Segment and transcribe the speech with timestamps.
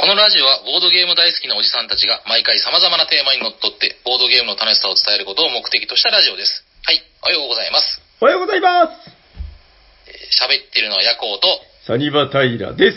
[0.00, 6.64] このラジオはボードゲーム大好きなおじさんたちが毎回様々なテーマにのっとってボードゲームの楽しさを伝えることを目的としたラジオです。
[6.88, 8.00] はい、おはようございます。
[8.16, 8.96] おはようございます
[10.08, 11.44] えー喋ってるのはヤコウと、
[11.84, 12.96] サニバタイラで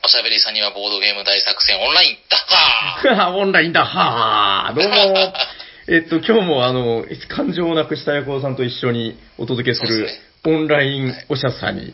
[0.00, 5.34] おしゃべりさんにはボードゲーム大作戦オンライン、ダッハーオンラインだ、はーどうも。
[5.92, 10.08] えっと、今日もあの、感情をなくしたヤコウさんと一緒にお届けする
[10.46, 11.92] オンラインおしゃさに。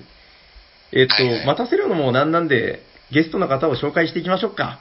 [0.93, 4.65] えっと、はいはい待たせるのもなんなんで、ゲストの方を紹介していきましょうか。
[4.65, 4.79] は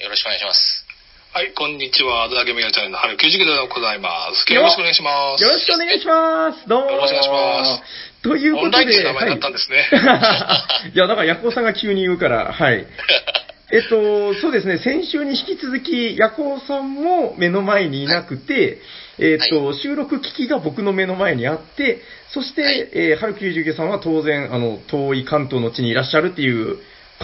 [0.00, 0.86] い、よろしくお願いします。
[1.34, 2.24] はい、こんにちは。
[2.24, 4.46] アドラゲメガチャンネルの春90キロでございます。
[4.48, 5.42] 今日よろしくお願いします。
[5.44, 6.66] よろしくお願いします。
[6.66, 6.90] どうも。
[6.92, 8.22] よろしくお願いします。
[8.22, 9.84] ということで、オンライン名前だったんですね。
[9.92, 12.86] はい、いや、だから、ヤコウさんが急に言うから、はい。
[13.70, 18.80] えっと、そうですね、先週に引き続き、ヤコウさんも目の前にいなくて、
[19.18, 22.00] えっと、収録機器が僕の目の前にあって、
[22.32, 26.76] そして、はいえー、春99さんは当然、あの、遠い関東の地にいらっしゃるっていう、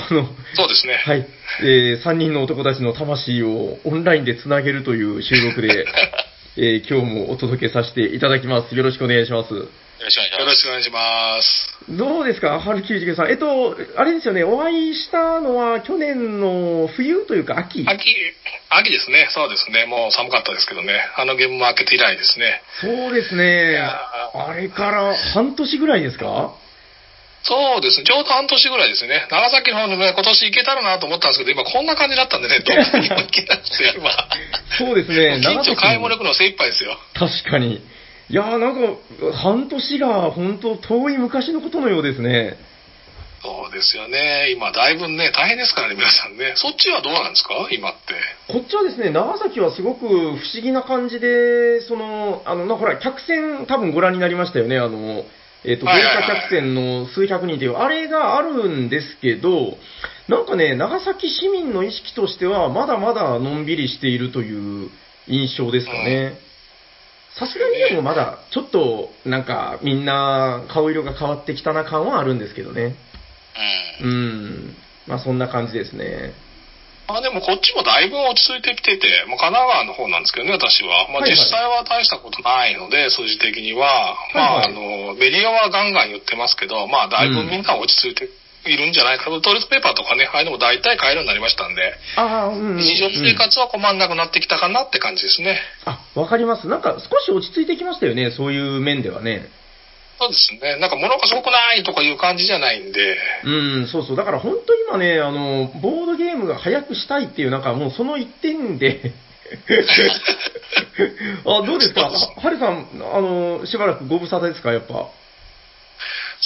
[0.08, 0.94] この、そうですね。
[1.04, 1.26] はい、
[1.62, 5.86] えー、3人の男たちの魂をオンラインでつなげるという収録で、
[6.56, 8.74] えー、今日もお届けさせていただきます。
[8.74, 9.83] よろしくお願いします。
[10.04, 10.44] よろしくお願いしよます。
[10.44, 11.74] ろしくお願いします。
[11.88, 13.30] どうですか、春99さん。
[13.30, 17.84] えっと、あれですよね、お会いしたのは去年の冬というか秋？
[17.88, 18.14] 秋、
[18.68, 19.28] 秋ですね。
[19.32, 19.86] そうですね。
[19.86, 21.00] もう寒かったですけどね。
[21.16, 22.60] あのゲームも開けて以来ですね。
[22.82, 23.72] そうですね。
[23.72, 23.96] や
[24.34, 26.52] あれから半年ぐらいですか？
[27.44, 28.04] そうですね。
[28.04, 29.26] ちょうど半年ぐらいですね。
[29.30, 34.10] 長崎の方にね、今年行けたらなと思ったんですけど、今こんな感じだったんでね、どこにも 行けなくて、今。
[34.78, 36.98] そうですね、近所買い長崎物行くの精一杯ですよ。
[37.14, 37.80] 確かに。
[38.30, 42.56] いやーなんか、半年が本当遠い昔のことのようですね。
[43.42, 44.50] そうですよね。
[44.56, 46.54] 今、だいぶね、大変ですからね、皆さんね。
[46.56, 47.68] そっちはどうなんですか？
[47.70, 48.14] 今って。
[48.50, 55.24] こっちはですね、長崎はすごく不思議な感じで、その、あの、なほら、客船多分ご覧になりましたよね、あの、
[55.66, 59.76] えっ、と、豪華客船の数百人という、あれがあるんですけど、
[60.28, 64.90] なんかね、長崎市民の意識としては、まだまだのんびりしているという
[65.26, 66.38] 印象ですかね。
[67.38, 72.94] さすがにでもまだ、ちょっと、なんか、みんな、顔色が変わってきたな感はあるんですけどね。
[74.00, 74.10] うん。
[74.10, 74.76] うん。
[75.08, 76.32] まあ、そんな感じですね。
[77.06, 81.08] まあでもこっちもだいぶ落ち着いてきてて、もう神奈川の方なんですけどね、私は。
[81.12, 84.16] まあはいはい実際は大したことないので、数字的には。
[84.32, 88.30] まあはいあの、メディアはガンガン言ってますけど、まあだいぶみんな落ち着いて
[88.66, 89.40] いるんじゃないかと。
[89.40, 92.76] トイレットペーパーとかね、ああいうのも大体買えるようになりましたんで、ああ、うん。
[92.76, 95.60] 日常生活は困んなくなってきたかなって感じですね。
[95.84, 96.66] あ、わかります。
[96.68, 99.46] なんか少し落ち着いてきましたよね、そういう面ではね。
[100.18, 100.76] そうですね。
[100.78, 103.50] なんか物がすごくないとかいう感じじゃないんで、う
[103.82, 104.16] ん、そうそう。
[104.16, 109.12] だから本当今ね、あの、ボードゲームが早くしたいっていう、なんかもうその一点で、
[111.44, 112.10] あ、どうですか？
[112.10, 115.08] そうですはるさん、あの、しばらくご無沙汰ですか、やっぱ。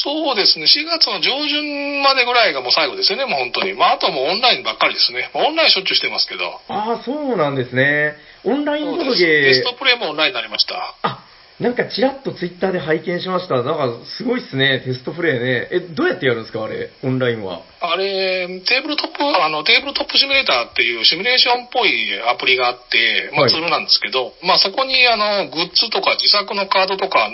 [0.03, 3.75] そうですね、4月の上旬までぐらいがもう最後ですよね、もう本当に。
[3.75, 5.31] まああとはもうオンラインばっかりですね。
[5.35, 6.61] まあオンラインしょっちゅうしてますけど。
[6.69, 8.15] ああ、そうなんですね。
[8.45, 10.95] オンラインボードゲースト、プレイもオンラインになりました。
[11.03, 11.25] あ、
[11.59, 13.63] なんかちらっとツイッターで拝見しました。
[13.63, 15.69] なんかすごいっすね、テストプレイね。
[15.73, 17.63] え、どうやってやるんですか、あれ、オンラインは。
[17.81, 27.29] あれ、テーブルトップ、あの、テーブルトップシミュレーターっていうシミュレーションっぽいアプリがあって、まはいあツールなんですけど、まあそこにあの、グッズとか自作のカードとか、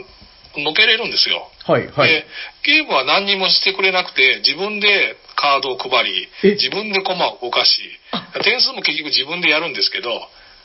[0.61, 1.49] のけれるんですよ。
[1.67, 2.27] はい、はいで。、
[2.63, 6.51] ゲームは何にもしてくれなくて、自分でカードを配り、え？
[6.53, 7.81] 自分でコマを動かし、
[8.43, 10.11] 点数も結局自分でやるんですけど、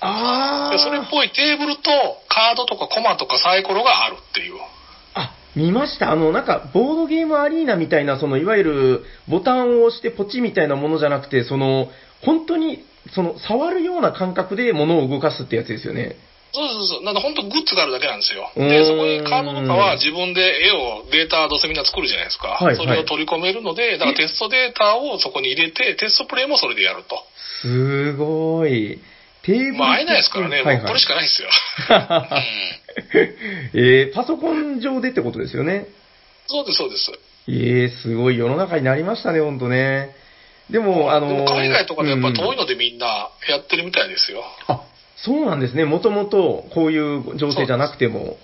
[0.02, 1.90] あそれっぽいテーブルと
[2.30, 4.54] カードとかコマとかサイコロがあるっていう。
[5.14, 6.12] あ、見ました？
[6.12, 11.90] あの、なんか、ボードゲームアリーナみたいな、その、いわゆる、ボタンを押してポチみたいなものじゃなくて、その、
[12.22, 16.16] 本当に、その、触るような感覚で物を動かすってやつですよね。
[16.52, 17.04] そうそうそう。
[17.04, 18.52] なんで本当グッズがあるだけなんですよ。
[18.56, 22.58] うーんで、そこにカードとかは自分で絵を、データどうせみんな作るじゃないですか。
[22.58, 27.24] はいそれを取り込めるので、だからテストデータをそこに入れて、テストプレイもそれでやると。
[27.62, 29.00] すごい。
[29.44, 29.74] テーブル。
[29.74, 30.62] まあ会えないですからね。
[30.62, 31.50] はいもうこれしかないですよ。
[33.74, 35.88] えー、パソコン上でってことですよね。
[36.48, 37.12] そうです、そうです。
[37.48, 40.16] えー、すごい世の中になりましたね、ほんとね。
[40.70, 44.44] でも、あのでも海外とかでやっぱうん遠いのでみんなやってるみたいですよ。
[44.68, 44.82] あ、
[45.24, 45.86] そうなんですね。
[45.86, 48.38] もともとこういう情勢じゃなくても。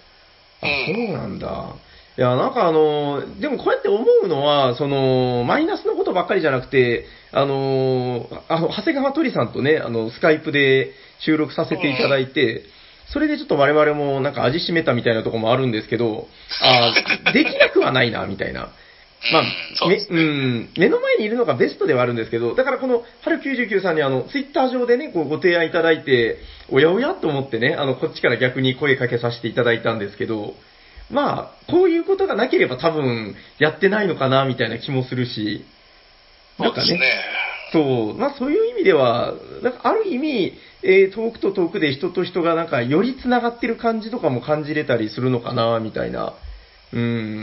[0.62, 1.76] あ、うんそうなんだ。
[2.18, 12.64] いや、なんかあの、でもこうやって思うのは、その、マイナスのことばっかりじゃなくて、あの、あの長谷川鳥さんとね、あの、スカイプで収録させていただいて、
[13.12, 16.28] それでちょっと我々もなんか味しめたみたいなところもあるんですけど、
[16.62, 16.94] あ
[17.34, 18.70] できなくはないな、みたいな。
[19.32, 19.44] まあ、
[19.86, 20.06] うね。
[20.10, 26.38] うん、目の前にいるのがベストではあるんですけど、だからこの、春99さんにあの、ツイッター上でね、こうご提案いただいて、
[26.70, 30.54] おやおやと思ってね、あの、こっちから逆に声かけさせていただいたんですけど、
[31.10, 35.66] まあ、こういうことがなければ多分、やってないのかな、みたいな気もするし、
[36.60, 37.24] なんかね、そうですね。
[37.74, 46.34] そう、まあそういう意味では、なんかある意味、えー遠くと遠くで人と人がなんかより繋がってる感じとかも感じれたりするのかな、みたいな。
[46.94, 47.42] うん。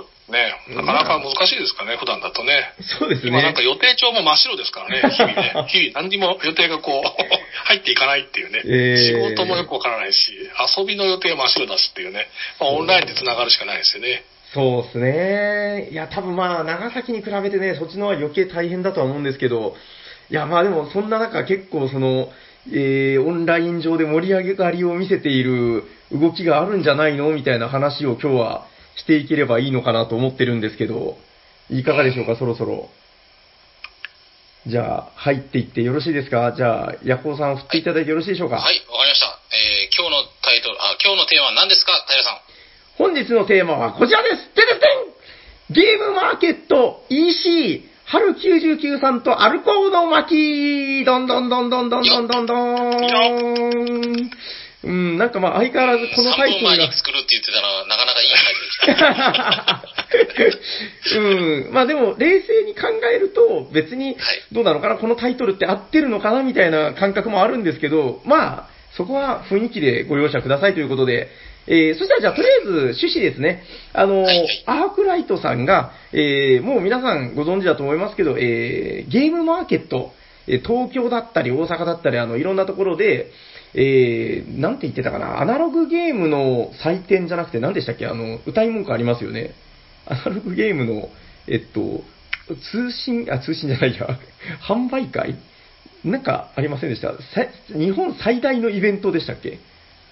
[0.00, 0.54] うですね。
[0.68, 2.74] なかなか難しいですかね、普段だとね。
[2.98, 3.62] そうですね今なんか。
[3.62, 5.52] 予定帳も真っ白ですからね、 日々ね。
[5.68, 7.02] 日々何にも予定がこう、
[7.66, 8.62] 入っていかないっていうね。
[8.64, 10.32] えー仕事もよくわからないし、
[10.76, 12.28] 遊びの予定は真っ白だしっていうね。
[12.60, 14.22] まあ、オンラインで繋がるしかないですよね。
[14.54, 15.88] そうですね。
[15.90, 19.76] いや、多分まあ、長崎に比べてね、そっちの方が余計大変だとは思うんですけど、
[20.30, 22.30] いや、まあでも、そんな中、結構その、
[22.70, 28.66] えー、オンライン上で盛り上がりを見せている動きがあるんじゃないのみたいな話を今日は
[28.96, 31.16] していければいいのかなと思ってるんですけど、
[31.70, 32.88] いかがでしょうか、そろそろ。
[34.66, 36.52] じゃあ、入っていってよろしいですか？
[36.56, 38.56] じゃあ、ヤコウさん振っていただいてよろしいでしょうか？
[38.56, 39.26] はい、わかりました。
[39.50, 41.92] えー、今日のタイトル、あ、今日のテーマは何ですか？
[42.06, 42.38] 平さん。
[42.98, 44.48] 本日のテーマはこちらです。
[44.54, 44.86] ててて
[45.70, 45.74] ん。
[45.74, 51.04] ゲームマーケット EC 春99さんとアルコーの巻。
[51.04, 54.30] どんどんどんどんどんどんどんどん
[54.84, 56.92] うん、なんかまあ相変わらずこのタイ3トルが。
[56.92, 61.18] 作るって言ってたのはなかなかいいタイトルでした。
[61.18, 61.72] うん。
[61.72, 64.16] まあでも、冷静に考えると、別にはい、
[64.52, 71.28] どうなのかな、このタイトルって合ってるのかな、みたいな感覚もあるんですけど、まあ、そこは雰囲気でご容赦くださいということで、
[71.66, 73.62] えー、そしたらじゃあ、とりあえず趣旨ですね。
[73.92, 80.12] あの、はいはいアークライトさんが、えー、もう皆さんご存知だと思いますけど、えー、ゲームマーケット、
[80.48, 83.30] えー東京だったり大阪だったり、あの、いろんなところで、
[83.74, 88.06] えー、なんて言ってたかな、アナログゲームの祭典じゃなくて何でしたっけ？
[88.06, 89.54] あの、歌い文句ありますよね。
[90.06, 91.08] アナログゲームの、
[91.48, 92.02] えっと、
[92.72, 94.06] 通信、あ、通信じゃないや、
[94.68, 95.36] 販売会？
[96.04, 97.12] なんかありませんでした？
[97.12, 99.58] さ日本最大のイベントでしたっけ？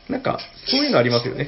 [0.09, 1.47] なんか、そういうのありますよね。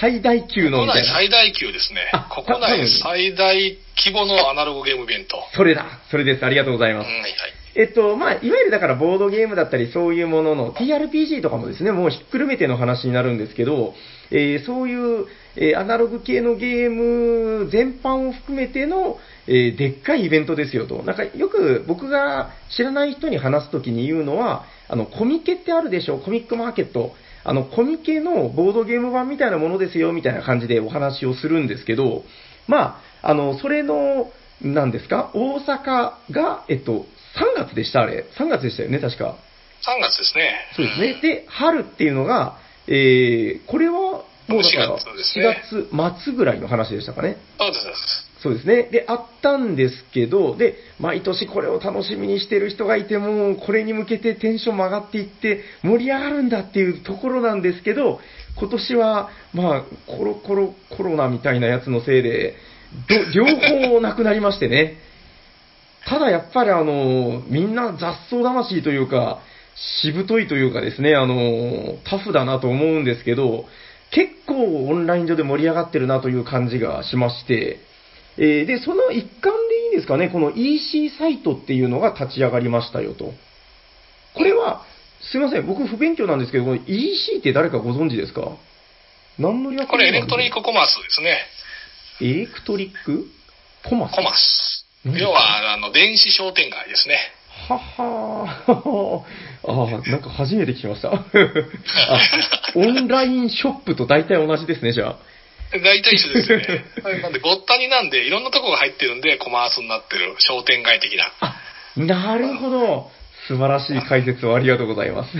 [0.00, 1.08] 最大 級の国みたいな。
[1.08, 2.28] 内最大級ですねあ。
[2.44, 3.54] 国内最大
[3.96, 5.44] 規模のアナログゲームイベント。
[5.54, 5.86] それだ。
[6.10, 6.44] それです。
[6.44, 7.06] ありがとうございます。
[7.08, 7.32] はいはい。
[7.76, 13.94] えっと、まあ、いわゆるだからボードゲームだったりそういうものの TRPG とかもですね、もうひっくるめての話になるんですけど、
[14.32, 15.26] えーそういう、
[15.56, 21.02] えーアナログ系のゲーム全般を含めての、えーでっかいイベントですよと。
[21.04, 26.18] なんかよく僕が知らない人に話すときに言うのは、あの、コミケってあるでしょ？
[26.18, 27.12] コミックマーケット。
[27.44, 32.24] あの、コミケのボードゲーム版みたいなものですよ、みたいな感じでお話をするんですけど、
[32.66, 34.30] まあ、あの、それの、
[34.60, 35.30] 何ですか？
[35.32, 37.06] 大阪が、えっと、
[37.36, 38.24] 3月でした、あれ。
[38.38, 39.36] 3月でしたよね、確か。
[39.82, 40.54] 3月ですね。
[40.76, 41.20] そうですね。
[41.20, 45.62] で、春っていうのが、えー、これは、もうだから、4月ですね
[45.92, 47.36] 4月末ぐらいの話でしたかね。
[47.58, 48.30] そうですそうです。
[48.42, 48.82] そうですね。
[48.84, 58.18] で、あったんですけど、で、毎年これを楽しみにしてる人がいても、これに向けてテンションも上がっていって、盛り上がるんだっていうところなんですけど、
[58.58, 62.56] 今年は、まあ、コロコロコロナみたいなやつのせいで、
[63.08, 63.44] ど両
[63.90, 64.96] 方なくなりましてね。
[66.08, 69.40] ただやっぱりあの、みんな雑草魂というか、
[70.02, 73.66] しぶといというかですね、あの、タフだなと思うんですけど、
[74.10, 77.80] 結構オンライン上で盛り上がってるなという感じがしまして、
[78.38, 83.32] えーで、その一環でいいんですかね、この EC サイトっていうのが立ち上がりましたよと。
[84.34, 84.84] これは、
[85.20, 88.56] すいません、僕不勉強なんですけど、この EC って誰かご存知ですか？
[89.38, 90.56] 何の略これエレクトリック。
[90.56, 91.38] クコマースですね。
[92.20, 93.26] エレクトリック？
[93.88, 94.16] コマス？
[94.16, 94.79] コマース。
[95.06, 97.18] うん要は、あの、電子商店街ですね。
[97.68, 101.12] ははーああ、なんか初めて聞きました。
[101.12, 101.22] あ、
[102.74, 105.18] オンラインショップと大体同じですね、じゃあ。
[105.72, 106.84] 大体一緒ですよね。
[107.22, 111.32] なんで、ごったになんで、いろんなとこが入ってるんで、コマースになってる商店街的な。
[111.40, 111.56] あ、
[111.96, 113.10] なるほど。
[113.48, 115.36] 素晴らしい解説をありがとうございます。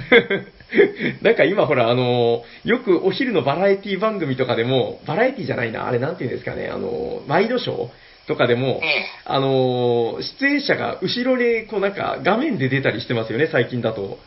[1.23, 7.89] なんか今ほら、あの、よくお昼のバラエティ番組とかでも、バラエティじゃないな、あれなんていうんですかね、あの、ワイドショー
[8.27, 8.81] とかでも、
[9.25, 14.19] あの、出演者が後ろにこうなんか画面で出たりしてますよね、最近だと。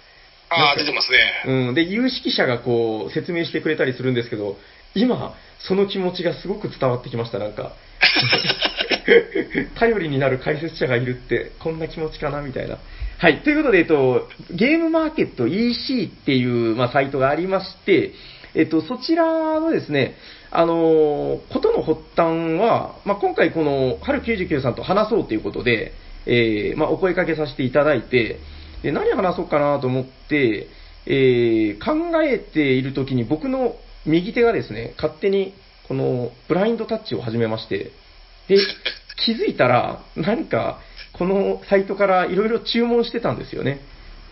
[0.49, 1.17] ああ、か出てますね。
[1.45, 1.73] うん。
[1.73, 4.57] で、有識者がこう、説明してくれたりするんですけど、
[4.95, 7.73] 今、その気持ちがすごく伝わってきました、なんか。
[9.79, 12.77] 頼りになる解説者がいるって、こんな気持ちかな、みたいな。
[13.17, 13.39] はい。
[13.39, 18.11] ということで、えっと、ゲームマーケット EC っていう、まあ、サイトがありまして、
[18.55, 20.15] えっと、そちらのですね、
[20.55, 25.93] あのことの発端は、まあ、今回この、春99さんと話そうということで、
[26.27, 28.39] えーまあ、お声かけさせていただいて、
[28.83, 30.67] で何話そうかなと思って、
[31.05, 35.53] えー考えている時に僕の右手がですね、勝手に
[35.87, 37.91] このブラインドタッチを始めまして、
[38.47, 38.57] で、
[39.25, 40.79] 気づいたら、何か
[41.13, 43.79] このサイトからいろいろ注文してたんですよね。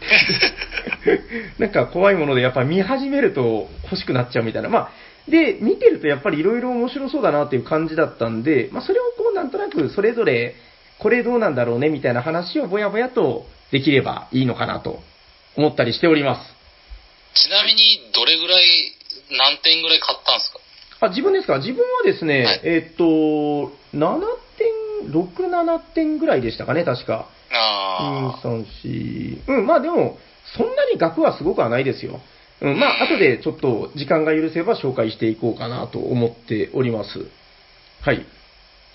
[1.59, 4.69] なんか怖いもので、やっぱ見始めると欲しくなっちゃうみたいな。
[4.69, 4.91] まあ、
[5.27, 10.55] で、見てるとやっぱりいろいろ面白そうだなっていう感じだったんで、まあ、それをこうなんとなくそれぞれ、
[10.99, 14.99] これどうなんだろうねみたいな話をぼやぼやとできればいいのかなと
[15.55, 16.53] 思ったりしております。
[17.33, 18.63] ちなみに、どれぐらい、
[19.31, 20.59] 何点ぐらい買ったんですか？
[21.07, 21.57] あ、自分ですか？
[21.59, 23.03] 自分はですね、はいえーっと、
[23.95, 24.19] 7
[25.01, 27.27] 点、6、7点ぐらいでしたかね、確か。
[27.53, 28.47] ああ。
[28.47, 29.59] 2、3、4。
[29.59, 30.17] うん、まあでも、
[30.57, 32.19] そんなに額はすごくはないですよ。
[32.61, 37.09] うん、まあ、後でちょっと時間が許せば紹介していこうかなと思っております。
[38.01, 38.25] はい。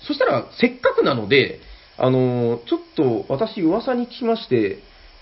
[0.07, 1.59] そしたら、せっかくなので、
[1.97, 4.79] あのーちょっと私噂に聞きまして、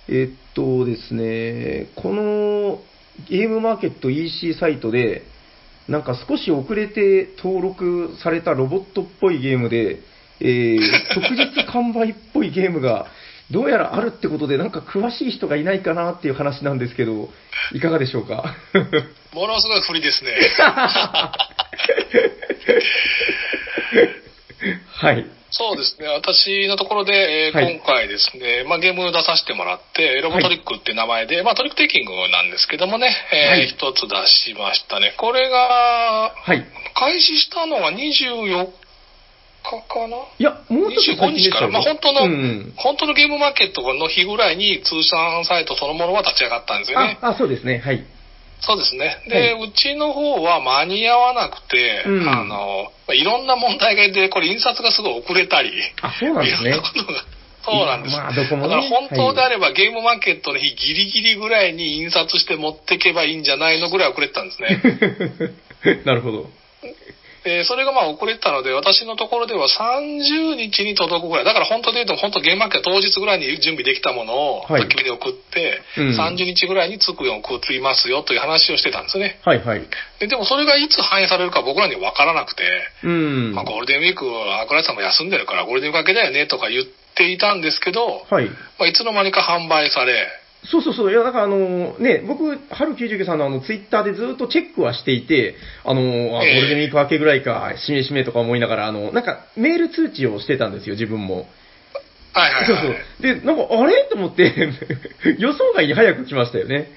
[0.08, 2.82] えっとですね、この
[3.30, 5.24] ゲームマーケット EC サイトで、
[5.88, 10.00] なんか少し遅れて登録されたロボットっぽいゲームで、
[10.40, 10.80] えー、
[11.14, 13.08] 即日完売っぽいゲームが、
[13.52, 17.30] どうやらあるってことで、なんか詳しい人がいないかなっていう話なんですけど、
[17.74, 18.56] いかがでしょうか？
[19.34, 20.32] ものすごい振りですね。
[24.94, 25.26] はい。
[25.52, 26.08] そうですね。
[26.08, 35.14] 私のところで、えーはい今回ですね、まあ、ゲームを出させてもらって、ロボトリックっていう名前で、まあ、トリックテイキングなんですけどもね、えーはい一つ出しましたね。
[35.18, 36.66] これが、はい。
[36.96, 38.68] 開始したのは24
[39.66, 42.74] 日かないや、もうちょっと25日から、まあ、本当の、うん。
[42.78, 47.18] 本当のゲームマーケットの日ぐらいに通販サイトそのものは立ち上がったんですよね。
[47.22, 47.80] あ、あ、そうですね。
[47.80, 48.06] はい。
[48.62, 49.18] そうですね。
[49.28, 56.90] で、うちの方は間に合わなくて、うんあの、まあいろんな問題が出て、これ印刷がすごい遅れたり、あ、そうなんですねいろんな。
[56.90, 57.26] ことが
[57.66, 58.16] そうなんです。
[58.16, 66.02] まあねだから本当であれば、ゲームマーケットの日ギリギリぐらいに印刷して持ってけばいいんじゃないのぐらい遅れてたんですね。
[66.06, 66.50] なるほど。
[67.46, 71.46] で、それがまあ遅れてたので、私のところでは30日に届くぐらい。
[71.46, 79.40] だから本当で言うと、本当ゲームマーケット当日ぐらいに準備できたものを、はい焚き火で送って、うん30日ぐらいに着くように送りますよという話をしてたんですね。
[79.46, 79.82] はいはい。
[80.20, 82.64] ででもそれがいつ反映されるか僕らには分からなくて、
[83.04, 83.54] うん。
[83.54, 86.86] まあ、ゴールデンウィークはアクラさんも休んでるからゴールデンウィーク明けだよねとか言っ
[87.16, 88.50] ていたんですけど、はい。
[88.80, 90.28] まあ、いつの間にか販売され、
[90.66, 91.12] そうそうそう。
[91.12, 96.08] いや、だからあの、ね、僕、春99さんのあの、ツイッターでずっとチェックはしていて、あの、あゴ
[96.44, 101.48] ええールデンウィーク明けぐらいか、しめしめとか思いながら、あの、なんか、メール通知をしてたんですよ、自分も。
[102.34, 102.66] はいはいはい。
[102.66, 102.96] そうそう。
[103.22, 104.04] で、なんか、あれ？
[104.10, 104.70] と思って、
[105.40, 106.92] 予想外に早く来ましたよね。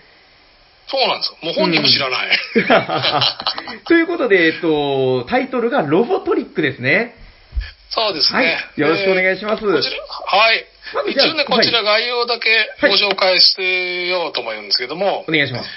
[0.90, 1.36] そうなんですよ。
[1.42, 2.38] もう本人も知らない。
[3.86, 7.14] ということで、えっと、タイトルがロボトリックですね。
[7.90, 8.38] そうですね。
[8.38, 9.96] はいよろしくお願いしますでこちら
[10.38, 10.64] はい
[11.08, 15.68] 一応ね、こちら概要だけはいご紹介してようと思うんですけども、お願いします。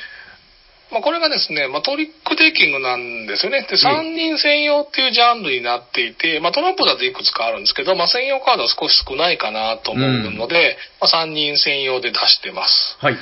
[0.92, 3.66] まあ、これがですね、まあ、トリックテイキングなんですよね。
[3.70, 12.98] で、3人専用っていうジャンルになっていて、まあ、トランプだといくつかあるんですけど、まあ、専用カードは少し少ないかなと思うので、まあ、3人専用で出してます。
[13.00, 13.18] はい。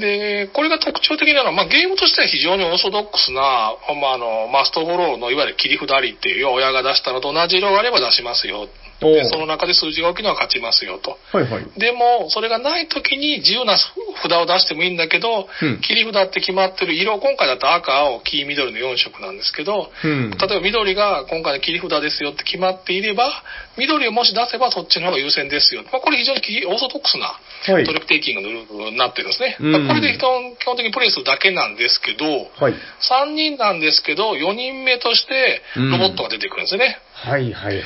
[0.00, 8.68] で、これが特徴的なのは、まあ、ゲームとしては非常にオーソドックスな、まあ、あの、マストフォローのいわゆる切り札ありっていう、親が出したのと同じ色があれば出しますよ。
[9.02, 11.18] で、その中で数字が大きいのは勝ちますよと。
[11.32, 11.66] はいはい。
[11.78, 20.30] でも、それがない時に自由な札を出してもいいんだけど、うん切り札って決まってる色、今回だと赤、青、黄、緑の4色なんですけど、うん。
[20.30, 23.42] 例えば緑が今回の切り札ですよって決まっていれば、
[23.76, 25.82] 緑をもし出せばそっちの方が優先ですよ。
[25.92, 27.38] まあ、これ非常にオーソドックスな
[27.72, 29.56] はいトリックテイキングのルールになってるんですね。
[29.60, 32.24] うんまあこれで基本基本的にプレイするだけなんですけど、
[32.58, 32.74] はい。
[33.00, 36.98] 3人なんですけど、4人目としてロボットが出てくるんですよね。
[37.12, 37.82] はいはいはい。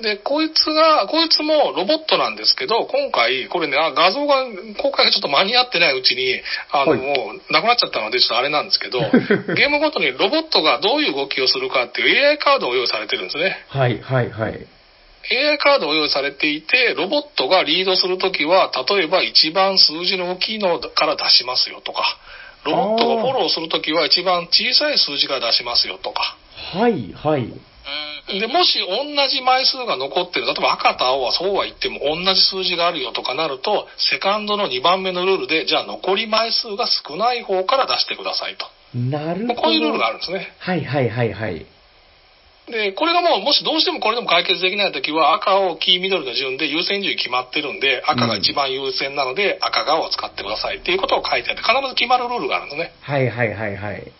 [0.00, 4.42] で、こいつが、こいつもロボットなんですけど、今回、これね、あ画像が、
[4.82, 6.40] 公開がちょっと間に合ってないうちに、
[6.72, 8.98] あの、はいもう、なくなっちゃったので、ちょっとあれなんですけど、
[9.54, 13.56] ゲームごとにロボットがどういう動きをするかっていう AI カードを用意されてるんですね。
[13.68, 14.66] はいはいはい。
[15.30, 22.18] AI カードを用意されていて、ロボットがリードするときは、例えば一番数字の大きいのから出しますよとか、
[22.64, 26.36] ロボットがフォローするときは一番小さい数字から出しますよとか、
[26.72, 27.52] はいはい。
[28.28, 28.40] うん。
[28.40, 38.66] で、もし同じ枚数が残ってる、例えば赤と青はそうは言っても同じ数字があるよとかなると、セカンドの2番目のルールで、じゃあ残り枚数が少ない方から出してくださいと。
[38.98, 39.54] なるほど。
[39.54, 40.52] まあこういうルールがあるんですね。
[40.58, 41.66] はいはいはいはい。
[42.66, 52.92] で、これがもう、もしどうしてもこれでも解決できないときは、赤、青、黄、緑の順で優先順位決まってるんで、赤が一番優先なので、赤が青を使ってくださいっていうことを書いてあって、必ず決まるルールがあるんですね。
[53.02, 54.12] はいはいはいはい。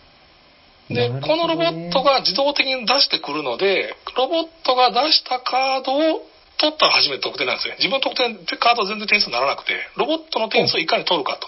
[0.89, 6.21] で、このロボットが自動的に出してくるので、ロボットが出したカードを
[6.57, 7.75] 取ったら初めて得点なんですね。
[7.79, 11.47] 自分の得点、カードは全然点数にならなくて、ロボットの点数をいかに取るかと。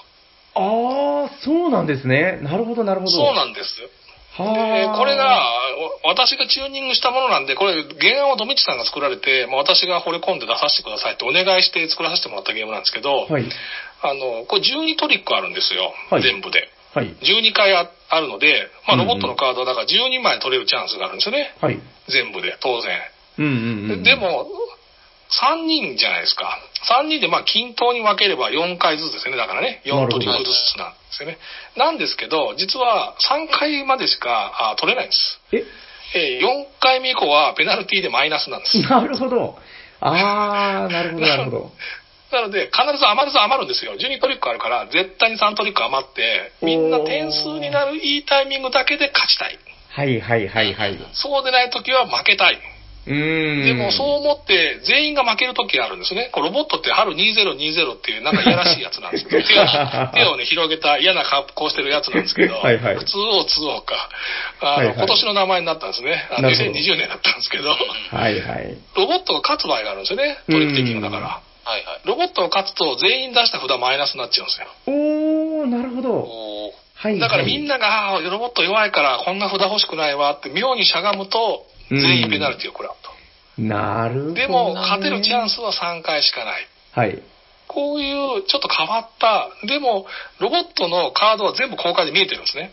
[0.58, 2.40] ああ、そうなんですね。
[2.42, 3.12] なるほどなるほど。
[3.12, 3.78] そうなんです。
[3.78, 4.98] で、はあ。
[4.98, 5.42] これが、
[6.04, 13.46] お私がチューニングしたものなんで、これ、原案をドミッチさんが作られて、まあ、私が惚れ込んで出させてくださいってお願いして作らさせてもらったゲームなんですけど、はい。
[14.02, 15.94] あの、これ12トリックあるんですよ。
[16.10, 16.70] はい全部で。
[16.98, 17.14] はい。
[17.22, 21.54] 12回ああるので、まあ、ロボットのカードはだから12枚取れるチャンスがあるんですよね。
[21.62, 21.80] はい。
[22.08, 22.98] 全部で、当然。
[23.38, 23.52] うんうん
[23.92, 24.04] うん。
[24.04, 24.48] でで、も、
[25.30, 26.58] 3人じゃないですか。
[26.90, 29.38] 3人でまあ均等に分ければ4回ずつですよね。
[29.38, 31.38] だからね、4トリックずつなんですよね。
[31.76, 35.40] なんですけど、実は3回までしかあ取れないんです。
[35.52, 35.64] え？
[36.16, 38.80] えー4回目以降はペナルティでマイナスなんです。
[38.90, 39.60] なるほど。
[40.00, 41.72] あー、なるほど、なるほど。
[42.32, 43.94] なので、必ず余るず余るんですよ。
[43.96, 49.58] 12トリックあるから、絶対に3トリック余って、みんな点数になるいいタイミングだけで勝ちたい。
[49.90, 51.00] はいはいはいはい。
[51.14, 52.60] そうでない時は負けたい。
[53.08, 53.66] うーん。
[53.66, 56.30] でもそう思って全員が負ける時があるんですね。
[56.36, 59.66] ロボットって春2020っていうなんかいやらしいやつなんですけど、 手を
[60.14, 64.10] 手をね、広げた嫌な格好してるやつなんですけど、はいはい普通を通をか、
[64.62, 66.28] あの、はいはい今年の名前になったんですね。
[66.32, 68.78] あのなるほど2020年だったんですけど、はいはい。
[68.96, 70.38] ロボットが勝つ場合があるんですよね。
[70.46, 71.47] トリックテイキングだから。
[71.68, 72.02] はいはい。
[72.06, 74.68] ロボットが勝つと全員出した札マイナスになっちゃうんですよ。
[74.88, 76.14] おー、なるほど。
[76.14, 77.20] おーはい、はい。
[77.20, 83.62] だからみんなが、あーロボット弱いからこんな札欲しくないわって妙にしゃがむと、全員ペナルティを食らうと。
[83.62, 84.42] なるほど、ね。
[84.42, 86.68] でも、勝てるチャンスは3回しかない。
[86.94, 87.22] はい。
[87.68, 90.06] こういうちょっと変わった、でも、
[90.40, 92.72] ロボットのカードは全部公開で見えてるんですね。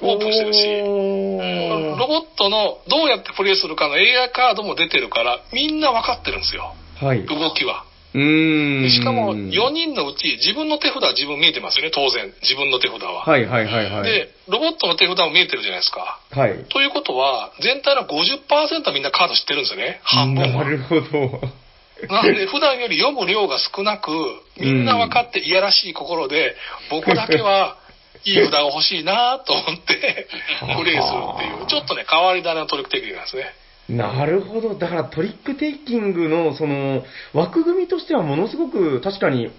[0.00, 0.80] オープンしてるし。
[0.80, 6.74] ロボットのどうやってプレイするかの AI カードも出てるから、みんな分かってるんですよ。
[7.00, 7.24] はい。
[7.26, 7.84] 動きは。
[8.14, 8.82] うーん。
[8.82, 12.32] でしかも、4人のうち自分の手札は自分見えてますよね、当然。
[12.42, 13.26] 自分の手札は。
[13.26, 14.02] はいはいはいはい。
[14.04, 16.20] で、ロボットの手札も見えてるじゃないですか。
[16.30, 16.64] はい。
[16.70, 20.00] ということは、全体の50%はみんなカード知ってるんですよね。
[20.04, 20.64] 半分は。
[20.64, 21.64] なるほど。
[22.08, 24.10] なので、 普段より読む量が少なく、
[24.58, 26.56] みんな分かっていやらしい心で、
[26.90, 27.76] 僕だけは
[28.24, 30.28] いい札が欲しいなと思って、
[30.76, 33.52] プレイするっていう、ちょっとね、変わり種のトリックテクニックなんですね。
[33.88, 34.74] なるほど。
[34.74, 37.02] だからトリックテイキングの、その、
[37.34, 39.50] 枠組みとしてはものすごく、確かに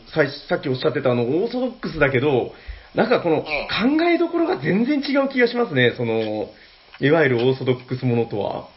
[0.47, 2.51] さっきおっしゃってたあの、オーソドックスだけど、
[2.95, 3.47] なんかこの、考
[4.09, 5.93] えどころが全然違う気がしますね。
[5.95, 6.49] その、
[7.01, 8.69] いわゆるオーソドックスものとは。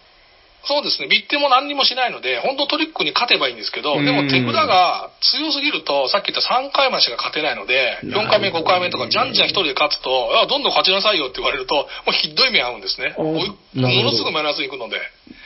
[0.65, 10.11] そうですね、ビッテも何にもしないので、本当トリックに勝てばいいんですけど、うんでも手札が強すぎると、さっき言った3回までしか勝てないので、4回目、5回目とか、じゃんじゃん一人で勝つと、
[10.42, 13.14] あどんどん勝ちなさいよって言われると、もうひどい目合うんですね。
[13.16, 15.01] ものすごいマイナスに行くので。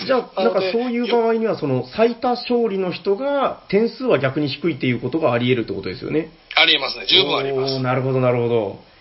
[0.07, 6.31] じゃあ、なんかそういう場合には、その、最多勝利の人が、点数は逆に低いっていうことがあり得るってことですよね。
[6.55, 7.79] ありえますね、十分あります。
[7.81, 8.92] なるほど、なるほど。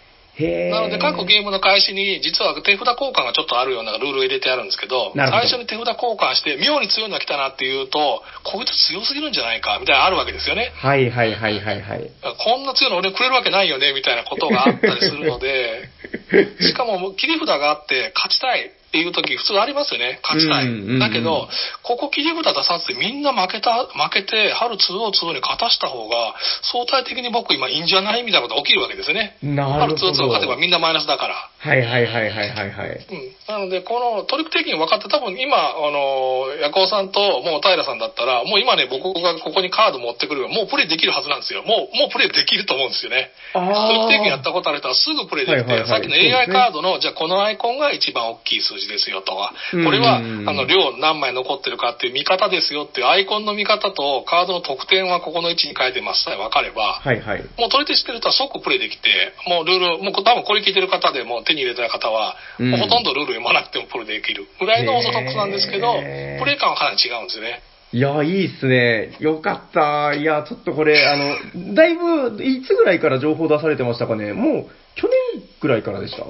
[0.72, 10.72] なので、各ゲームの開始に、実は手札交換がちょっとあるようなルールを入れてあるんですけど、ど最初に手札交換して、妙に強いのが来たなっていうと、こいつ強すぎるんじゃないか、みたいなのあるわけですよね。
[10.76, 12.12] はいはいはいはいはい。
[12.44, 15.90] こんな強いの俺くれるわけないよね、みたいなことがあったりするので、
[16.62, 20.20] しかも切り札があって、勝ちたいっていう時普通ありますよね。
[20.22, 20.68] 勝ちたい。
[20.68, 21.48] うんうんうんだけど、
[21.82, 29.38] ここ切り札出さずてみんな負けた、負けて、春202に勝たした方が、相対的に僕今いいんじゃないみたいなことが起きるわけですよね。
[29.42, 31.36] 春202勝てばみんなマイナスだから。
[31.58, 33.08] はいはいはいはいはいはい。
[33.10, 41.64] うん、なので、このトリック的に分かって、多分今、あの、ヤコウさんともう平さんだったら、もう今ね、僕がここにカード持ってくれば、もうプレイできるはずなんですよ。
[41.64, 43.32] もう、もうプレイできると思うんですよね。
[43.54, 57.44] トリック的にやったことある人はすぐプレイできて、はいはいはいさっきの AI ねカードの、じゃあこのアイコンが一番大きい数字ですよとか、うんこれは、あの、量何枚残ってるかっていう見方ですよっていうアイコンの見方とカードの得点はここの位置に書いてますさえ分かれば、はいはい。
[57.58, 59.10] もう取り手してる人は即プレイできて、
[59.48, 67.62] もうルール、もう多分これ聞いてる方でもう手に入れた方は、うほとんどルール読まなくてもプレイできるぐらいのオーソドックスなんですけど、プレイ感はかなり違うんですよね。
[67.94, 69.18] いや、いいっすね。
[69.20, 70.14] よかった。
[70.14, 76.24] いや、ちょっとこれ、あの、だいぶ、いつぐらいから情報出されてましたかねもう、去年ぐらいからでした？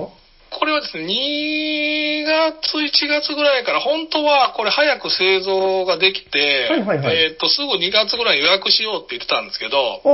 [0.52, 10.10] これはですね、2月、1月ぐらいから、本当はこれ早く製造ができて、はいはいはいえっと、すぐ2月ぐらいに予約しようって言ってたんですけど、あ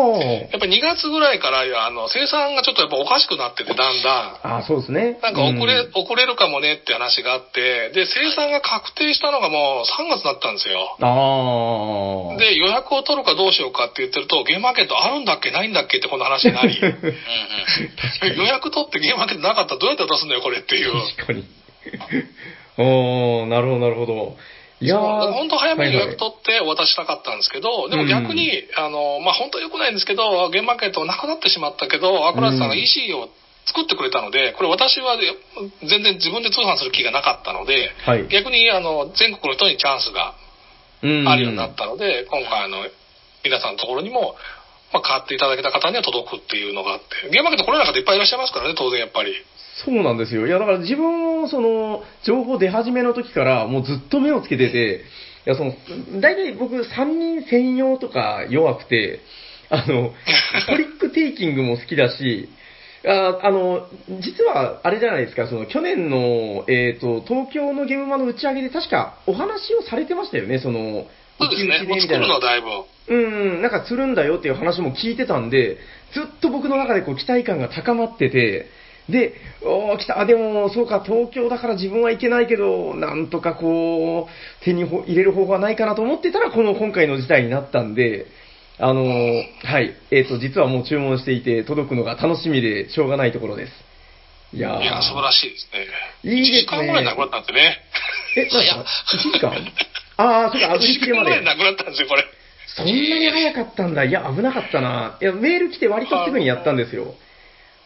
[0.53, 4.39] やっぱり2月ぐらいから、あの、生産がちょっとやっぱおかしくなってて、だんだん。
[4.43, 4.57] あ。
[4.59, 5.17] あそうですね。
[5.23, 10.97] なんか遅れ、うん遅れるかもねって話があって、で、生産が確定したのがもう3月だったんですよ。
[11.01, 12.37] ああ。
[12.37, 18.37] で、予約を取るかどうしようかって言ってると、ゲームマーケットあるんだっけないんだっけってこの話になり、 うんうん。
[18.37, 20.93] 予約取ってゲームマーケットなかったらどうやって出すんだよ、これっていう。
[21.15, 21.45] 確かに。
[22.77, 24.37] おー、なるほど、なるほど。
[24.79, 33.29] いや本当早めに予はいはい約取ってお渡ししたかったんですけど、でも逆に、あの、まあ、本当は良くないんですけど、ゲームマーケットなくなってしまったけど、アクラスさんが EC を
[33.65, 35.17] 作ってくれたので、これ私は
[35.81, 40.35] 全然自分で通販する気がなかったので、はい逆にあの全国の人にチャンスが
[41.03, 42.85] うんあるようになったので、今回あの、
[43.43, 44.35] 皆さんのところにも、
[44.93, 49.33] まあ、買っていただけた方には届くっていうのがあって、ゲームマーケット来れない方いっぱいいらっしゃいますからね、当然やっぱり。
[49.85, 50.47] そうなんですよ。
[50.47, 55.03] いや、だから自分も、その、情報出始めの時から、もうずっと目をつけてて、
[55.45, 55.73] いや、その、
[56.19, 59.19] 大体僕、3人専用とか弱くて、
[59.69, 60.13] あの、
[60.67, 62.49] トリックテイキングも好きだし、
[63.05, 63.87] ああの、
[64.21, 71.05] 実は、あれじゃないですか、その、去年の、えっ、と、東京のゲームマの打ち上げで確かお話をされてましたよね、その、
[71.39, 71.87] そうですね。
[71.87, 72.67] もう作るのはだいぶ。
[73.09, 73.15] う
[73.59, 75.77] ん、なんか釣るんだよっていう話も聞いてたんで、
[76.13, 78.65] ずっと僕の中でこう期待感が高まってて、
[79.09, 88.27] で、おー、来た、あ、でも、そうか、東京だから自分は行けないけど、なんとかこう、手にほ入れる方法はないかなと思ってたら、この今回の事態になったんで、
[88.79, 93.73] あのーはい、えっ、と、実はもう注文していて、届くのが楽しみでしょうがないところです。
[94.53, 95.69] いやーいや、素晴らしいです
[96.23, 96.33] ね。
[96.35, 97.77] いいですね1時間ぐらいなくなったんでね。
[98.35, 99.51] え、なんか、1時間？
[100.17, 101.29] ああ、そうか、あ1時売り切れまで。
[101.31, 102.25] 間ぐらいなくなったんですよ、これ。
[102.75, 104.03] そんなに早かったんだ。
[104.03, 105.17] いや、危なかったな。
[105.21, 107.15] いや、メール来て割とすぐにやったんですよ。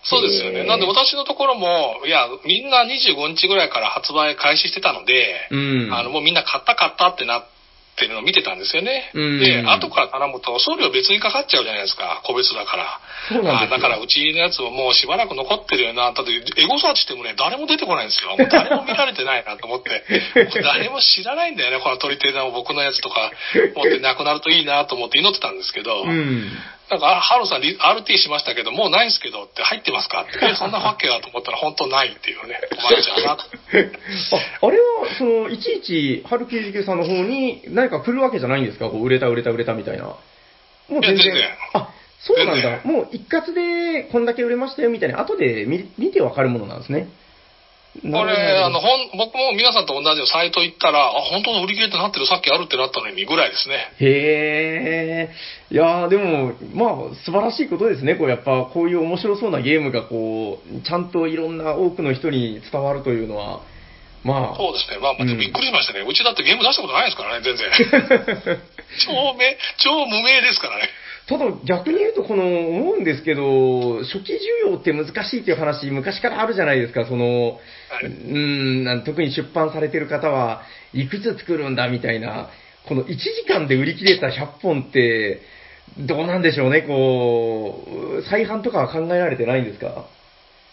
[0.04, 0.64] そうですよね。
[0.66, 5.94] なんで私のところも、いや、みんな25日ぐらいから発売開始してたので、うん。
[5.94, 7.46] あの、もうみんな買った買ったってなっ
[7.98, 9.12] てるのを見てたんですよね。
[9.14, 12.22] うんで、後から頼むと送料別にかかっちゃうじゃないですか。
[12.26, 13.00] 個別だから。
[13.30, 16.12] そうなんだからうちのやつももうしばらく残ってるよな。
[16.12, 18.36] だってエゴサーチしてもね、誰も出てこないんですよ。
[18.38, 20.02] もう誰も見られてないなと思って。
[20.64, 21.84] 誰も知らないんだよね。
[21.84, 23.32] この鳥手の僕のやつとか
[23.76, 26.04] 持ってなくなるといいなと思って祈ってたんですけど。
[26.04, 26.50] うん。
[26.92, 30.24] なんか、あハローさんリ RT しましたけど、もうないんですけどって入ってますか？
[30.24, 30.46] って。
[30.46, 32.60] えそんなわけだと思ったら本当ないっていうね。
[32.70, 33.44] 困っちゃうなと。
[34.36, 34.84] あ、あれは、
[35.18, 38.90] その、いちいち、春99さんの方に何か来るわけじゃないんですか？
[38.90, 40.04] こう、売れた、売れた、売れたみたいな。
[40.04, 40.18] も
[41.00, 41.34] う全然。
[41.74, 41.88] あ、
[42.20, 42.82] そうなん全だ。
[42.84, 47.08] もう一括でこんだけ売れましたよみたいな、後で見見てわかるものなんですね。
[48.00, 53.92] これ、あの、ほん、僕も皆さんと同じよサイト行ったら、あ、本当に売り切れってなってる、さっきあるってなったのにぐらいですね。
[54.00, 55.74] へえ。
[55.74, 58.16] いやーでも、まあ、素晴らしいことですね。
[58.16, 63.60] こう、やっぱ、こういう面白そうなゲームが、こう、ちゃんといろんな多くの人に伝わるというのは、
[64.24, 64.98] まあ、そうですね。
[65.02, 66.06] まあ、うんびっくりしましたね。
[66.08, 67.68] うちだってゲーム出したことないですからね、全然。
[69.04, 70.90] 超め、超無名ですからね。
[71.28, 74.38] ただ逆に言うと、この、思うんですけど、初期需
[74.72, 77.60] 要って難しいっていう話、昔からあるじゃないですか、その、は
[78.02, 78.06] い。
[78.06, 78.08] う
[79.00, 82.50] ん特に出版されてる方は、いくつ作るんだみたいな、
[82.88, 85.42] この1時間で売り切れた100本って、
[86.00, 87.86] どうなんでしょうね、こ
[88.20, 90.06] う、再販とかは考えられてないんですか？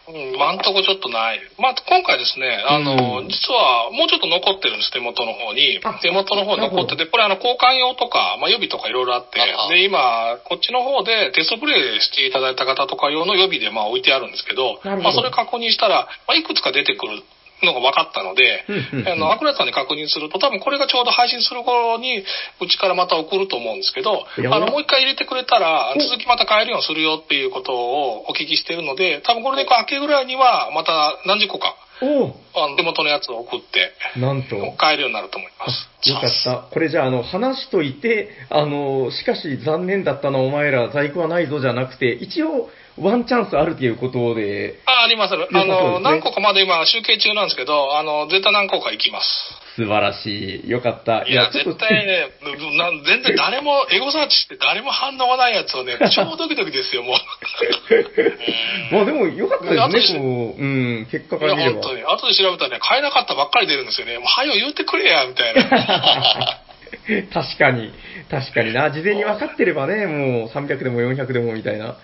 [0.08, 1.40] うん、今んとこちょっとない。
[1.58, 3.28] まあ、今回ですね、あの、うん。
[3.28, 5.80] 実はもうちょっと残ってるんです、手元の方に。
[5.82, 5.98] あ。
[6.02, 14.80] 手元の方に残ってて、これあの、交換用とか、まあ、予備とかいろいろあってで、今、こっちの方でテストプレイしていただいた方とか用の予備でまあ置いてあるんですけど、ど。
[14.82, 17.22] まあ、それ確認したら、まあ、いくつか出てくる
[17.62, 18.64] のが分かったので、
[19.06, 22.24] あの、アクラさんに確認すると、多分これがちょうど配信する頃に、
[22.60, 34.72] うちからまた送ると思うんですけど、あの、もう一回入れてくれたら、お続きまた買えるようにするよっていうことをお聞きしてるので、多分これで明けぐらいには、また何十個か、おあの手元のやつを送って、おなんと。
[34.78, 35.88] 買えるようになると思います。
[36.08, 36.68] よかった。
[36.72, 45.34] これじゃあ、あの、話しといて、あの、しかし残念だったな、お前ら、在庫はないぞじゃなくて、一応、ワンチャンスあるということで、あ、あります。
[45.34, 49.26] あそうですねの、何個かまだ今集計中なんですけど、あの、絶対何個か行きます。
[49.76, 50.68] 素晴らしい。
[50.68, 51.24] よかった。
[51.24, 52.30] いや、ちょっと絶対ね、
[52.76, 57.16] な全然誰も、 エゴサーチして誰も反応がないやつをね、超ドキドキですよ、もう。
[58.92, 61.82] まあでも、よかったいやですね、こう、うん、結果いや、から見れば。
[61.82, 62.02] 本当に。
[62.02, 64.18] 後で調べたらね、買えなかったばっかり出るんですよね。
[64.18, 65.62] もう、はよ言ってくれや、みたいな。
[67.32, 67.92] 確かに、
[68.30, 68.90] 確かにな。
[68.90, 71.96] 事前に分かってればね、もう300でも400でもみたいな。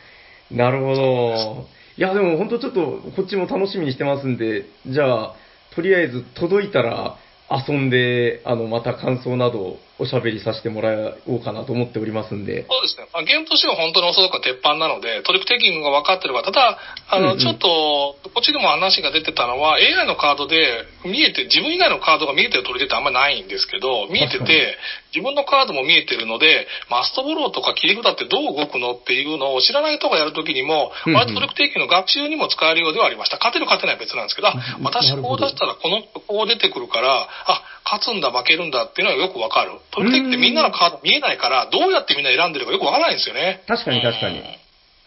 [0.50, 1.66] なるほど。
[1.96, 5.34] いや、でも本当ちょっと、こっちも楽しみにしてますんで、じゃあ、
[5.74, 7.16] とりあえず届いたら
[7.50, 12.66] 遊んで、あの、また感想などおしゃべりさせてもらおうかなと思っておりますんで。
[12.68, 13.06] そうですね。
[13.12, 16.78] まあ、ゲームとしては本当におそらくは鉄板なので、トリックテイキングが分かってれば、ただ、
[17.08, 20.56] あの、うんうんちょっと、こっちでも話が出てたのは、AI のカードで
[21.04, 24.78] 見えて、自分以外のカードが見えてる取り手ってあんまりないんですけど、見えてて、
[25.14, 33.36] 自分のカードも見えてるので、マストフォローとか切り札ってどう動くのっていうのを知らない人がやるときにも、うんうん割とトリックテイキングの学習にも使えるようではありました。
[33.36, 39.78] 勝てる勝てないは別なんですけど、あうん私こう出したらこの、こう出てくるから、あ、勝つんだ負けるんだっていうのがよくわかる。
[39.92, 43.62] トリックテイキングってみんなのカード見えないから、どうやってみんな選んでるかよくわからないんですよね。
[43.68, 44.38] 確かに確かに。
[44.38, 44.64] うん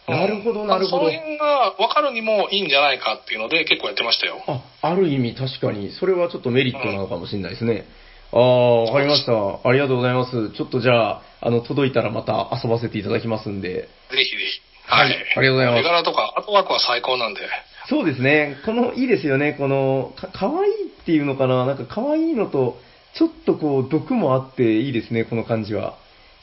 [0.07, 1.11] なるほど、なるほどその。
[1.11, 4.41] 辺が分かるにもいいんじゃないかっていうので結構やってましたよ。
[4.47, 7.85] あ、ある意味確かに、それはちょっとメリットなのかもしれないですね。
[8.33, 9.31] ああ、わかりました。
[9.33, 10.51] ありがとうございます。
[10.51, 13.69] ちょっとじゃあ、あの、届いたらまた遊ばせていただきますんで。
[13.69, 14.61] ぜひぜひ。
[14.89, 17.41] はいありがとうございます絵柄とか、アートワークは最高なんで。
[17.89, 18.57] そうですね。
[18.65, 19.53] この、いいですよね。
[19.57, 21.65] この、か、かわいいっていうのかな。
[21.65, 22.77] なんかかわいいのと、
[23.17, 25.95] ちょっとこう、毒もあっていいですね、この感じは。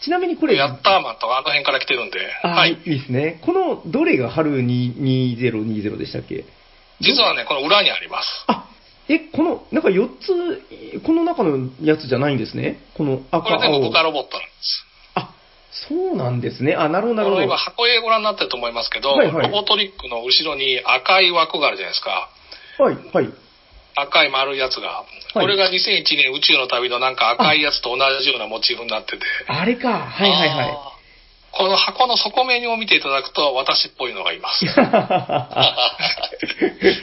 [0.03, 2.19] ちなみにこれ、ヤッターマンとかあの辺から来てるんで。
[2.43, 2.95] あ、、はいい。
[2.97, 3.41] いですね。
[3.45, 6.45] この、どれが春に2020でしたっけ？
[7.01, 8.27] 実はね、この裏にあります。
[8.47, 8.69] あ、
[9.09, 12.81] え、この、なんか4つ、この中のやつじゃないんですね？
[12.97, 13.91] この赤、これ全部青。
[13.91, 14.87] 豚ロボットなんです。
[15.15, 15.31] あ、
[15.89, 16.75] そうなんですね。
[16.75, 17.57] あ、なるほど、なるほど今。
[17.57, 22.31] 箱絵ご覧になってると思いますけど、はいはいロボトリックの後ろに赤い枠があるじゃないですか。
[22.79, 23.29] はい、はい。
[23.97, 29.99] 赤い丸いやつが、これが2001年宇宙の旅のなんか赤いやつと同じようなモチーフになってて、あれか。
[30.01, 30.94] はいはいはい。
[31.55, 34.65] あこの箱の底面を見ていただくと私っぽいのがいます。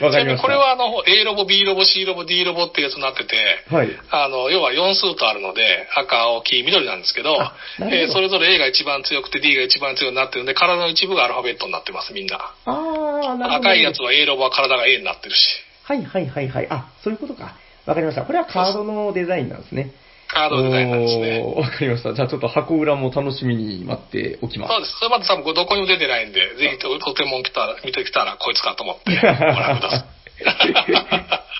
[0.02, 0.42] わかりました。
[0.42, 3.88] これはあの、A ロボ、B ロボ、C ロボ、D ロボってやつになってて、はい。
[4.10, 7.38] あの、要は4数とあるので、赤、青、黄、緑なんですけど、
[7.78, 12.38] どえーそれぞれ A が一番強くて D が一番強くなってるんで、体の一部がアルファベットになってます、みんな。
[12.66, 13.68] あー、なるほど。
[13.68, 15.40] 赤いやつは A ロボは体が A になってるし。
[15.84, 16.66] はいはいはいはい。
[16.70, 17.54] あ、そういうことか。
[17.86, 18.22] わかりました。
[18.22, 19.92] これはカードのデザインなんですね。
[20.32, 21.40] カードデザインなんですね。
[21.56, 22.14] わかりました。
[22.14, 24.72] じゃあちょっと箱裏も楽しみに待っておきます。
[24.72, 24.96] そうです。
[24.98, 30.06] それまで多分どこにも出てないんで、ぜひととても来たら、見てきたらこいつかと思って ご覧くださ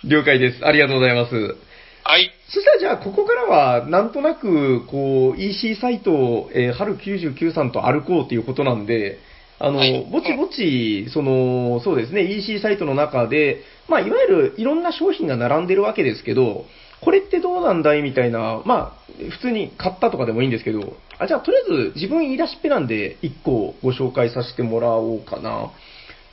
[0.05, 0.09] い。
[0.09, 0.67] 了解です。
[0.67, 1.57] ありがとうございます。
[2.05, 2.33] はい。
[2.49, 9.19] そしたらじゃあ、ここからは、なんとなく、こう、EC サイトを、えー春99さんと歩こうということなんで、
[9.61, 16.67] あの、はいぼちぼち、その、そうですね、EC サイトの中で、まあ、いわゆるいろんな商品が並んでるわけですけど、
[17.05, 18.03] これってどうなんだい？
[18.03, 25.71] みたいな、まあ、普通に買ったとかでもいいんですけど、あ、じゃあ、とりあえず自分言い出しっぺなんで、1個ご紹介させてもらおうかな。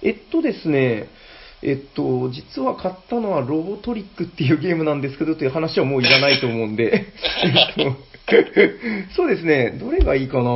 [0.02, 1.10] えっとですね、
[1.62, 7.04] えっと、実は買ったのはロボトリックっていうゲームなんですけどという話はもういらないと思うんで、
[7.44, 8.10] えっと
[9.18, 10.52] そうですね、どれがいいかな？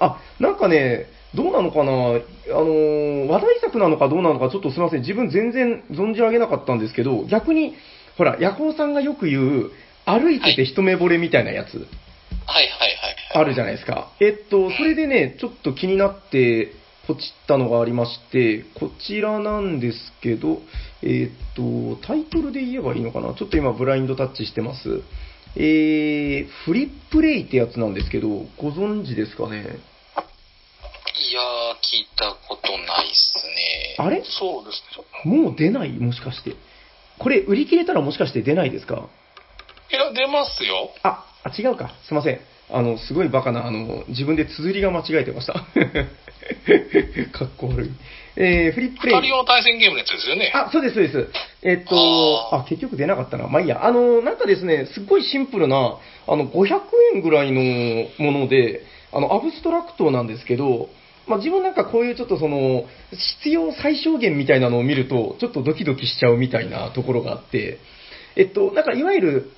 [0.00, 1.92] あ、なんかね、どうなのかな？
[1.92, 2.16] あ
[2.50, 7.74] の、話題作なのかどうなのかちょっとすいません、自分全然存じ上げなかったんですけど、逆に、
[8.16, 9.70] ほら、ヤコウさんがよく言う、
[10.04, 11.76] 歩いてて一目惚れみたいなやつ。
[11.76, 11.84] はい
[12.46, 13.48] はいはいあはい。
[13.48, 14.12] るじゃないですか。
[14.20, 16.72] えっと、それでね、ちょっと気になって、
[17.06, 20.62] ポチったのがありまして、こちらなんですけど、
[21.02, 23.34] えっと、タイトルで言えばいいのかな？
[23.34, 25.02] ちょっと今ブラインドタッチしてます。
[25.56, 29.56] えー、フリップレイってやつなんですけど、ご存知ですかね？
[29.56, 29.74] いやー、
[31.82, 33.96] 聞いたことないっすね。
[33.98, 34.22] あれ？
[34.24, 34.82] そうです
[35.26, 35.42] ね。
[35.42, 35.90] もう出ない？
[35.90, 36.56] もしかして。
[37.18, 39.08] これ、売り切れたらもしかして出ないですか？
[39.90, 40.90] いや、出ますよ。
[41.02, 41.92] あ、あ、違うか。
[42.06, 42.40] すいません。
[42.70, 45.52] あの、すごいバカな、あの、自分で綴りが間違えてました。
[47.32, 47.90] かっこ悪い。
[48.36, 49.16] えー、フリップレイ。
[49.16, 50.50] 二人用の対戦ゲームのやつですよね。
[50.54, 51.28] あ、そうです、そうです。
[51.62, 53.46] えっと、あ結局出なかったな。
[53.46, 53.84] まあいいや。
[53.84, 56.80] あの、なんかですね、すっごいシンプルな、あの、500
[57.14, 60.88] 円ぐらいのもので、あの、アブストラクトなんですけど、
[61.26, 62.84] まあ自分なんかこういうちょっとその、
[63.42, 67.78] 必要最小限みたいなのを見ると、ちょっとドキドキしちゃうみたいなところがあって、
[68.36, 69.50] えっと、なんかいわゆる、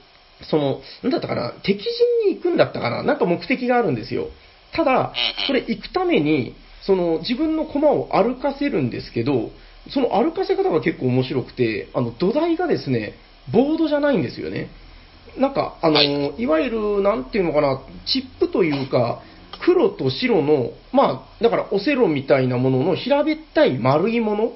[0.43, 4.29] その、なんだったかな、敵陣に行くんだったかな、なんか目的があるんですよ。
[4.75, 5.13] ただ、
[5.47, 9.51] それ行くために、その自分の駒を歩かせるんですけど、
[9.91, 13.15] その歩かせ方が結構面白くて、あの土台がですね、
[13.53, 14.69] ボードじゃないんですよね。
[15.39, 19.23] なんか、あの、はいい、わゆる、なんていうのかな、チップというか、
[19.65, 24.53] 黒と白の、まあ、だからオセロみたいなものの平べったい丸いもの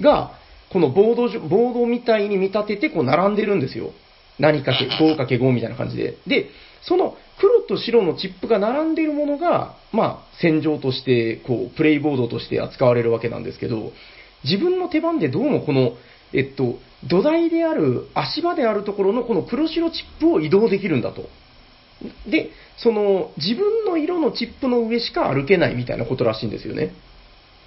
[0.00, 0.32] が、
[0.72, 3.92] このボードボードみたいに見立てて、こう並んでるんですよ。
[4.38, 6.16] 何かけ、5×5 みたいな感じで。
[6.26, 6.50] で、
[6.82, 13.92] その黒と白のチップが並んでいるものが、まあ、戦場として、こう、プレイボードとして扱われるわけなんですけど、
[14.44, 15.92] 自分の手番でどうもこの、
[16.32, 21.28] えっと、土台である、足場であるところのこの黒白チップを移動できるんだと。
[22.26, 26.92] で、その、自分の色のチップの上しか歩けないみたいなことらしいんですよね。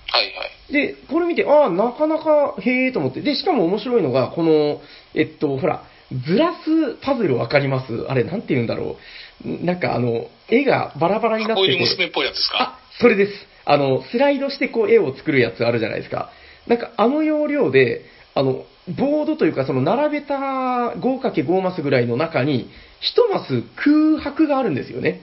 [0.08, 0.74] はいはい。
[0.74, 3.22] で、これ見て、ああ、なかなか、へえと思って。
[3.22, 4.82] で、しかも面白いのが、この、
[5.14, 5.84] えっと、ほら、
[6.28, 7.94] ずらすパズルわかります？
[8.10, 8.98] あれ、なんて言うんだろ
[9.46, 9.48] う。
[9.48, 11.68] んなんかあの、絵がバラバラになってて。
[11.68, 12.58] こういう娘っぽいやつですか？
[12.60, 13.32] あ、それです。
[13.64, 16.30] あの、スライドしてこう絵を作るやつあるじゃないですか。
[16.68, 18.02] なんかあの要領で、
[18.36, 18.66] あの、
[18.98, 22.70] ボードというかその並べた 5×5 マスぐらいの中に、
[23.02, 25.22] 1マス空白があるんですよね。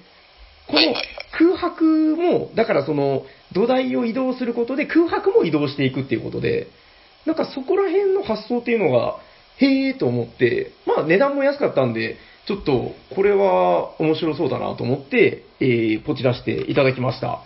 [0.68, 0.94] この
[1.38, 6.68] 空白も、だからその土台を移動することで空白も移動していくっていうことで、
[7.26, 9.16] なんかそこら辺の発想っていうのが、
[9.58, 17.40] へえと思って、まあ値段も安かったんで、ちょっとこれは面白そうだなと思って、えー、ポチ出していただきました。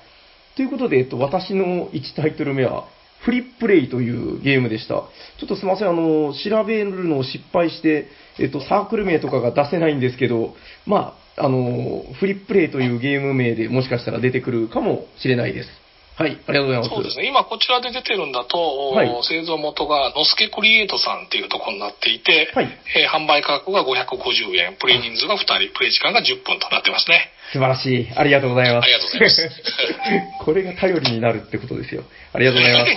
[0.56, 2.87] ということで、えっと、私の1タイトル目は、
[3.24, 4.94] フリップレイというゲームでした。
[4.94, 8.08] ちょっとすみません、あの、調べるのを失敗して、
[8.38, 10.54] えっと、サークル名とかが出せないんですけど、
[10.87, 15.81] まあ、あの、フリップレイというゲーム名でもしかしたら出てくるかもしれないです。
[16.22, 16.90] はい、ありがとうございます。
[16.94, 17.26] そうですね。
[17.26, 27.30] 今こちらで出てるんだと、はい製造元がノスケクリエイトさんっていうところになっていて、はいえー販売価格が550円、プレイ人数が2人、プレイ時間が10分となってますね。
[27.52, 28.08] 素晴らしい。
[28.14, 28.85] ありがとうございます。
[28.85, 29.50] ありがとうございます
[30.44, 32.04] これが頼りになるってことですよ。
[32.32, 32.92] ありがとうございます。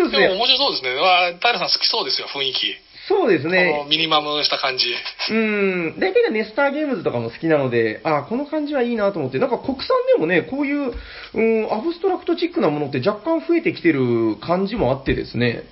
[0.10, 0.94] でも面白そうですね。
[0.94, 2.76] わあ平さん好きそうですよ、雰囲気。
[3.08, 3.86] そうですね。
[3.88, 4.86] ミニマムした感じ。
[5.30, 6.00] うん。
[6.00, 10.92] 大体がネスターゲームズとかも好きなので、あこの感じはいいなと思って、なんか国産でもね、こういう、
[11.34, 15.64] うん、アブストラクトチックなものって若干増えてきてる感じもあってですね。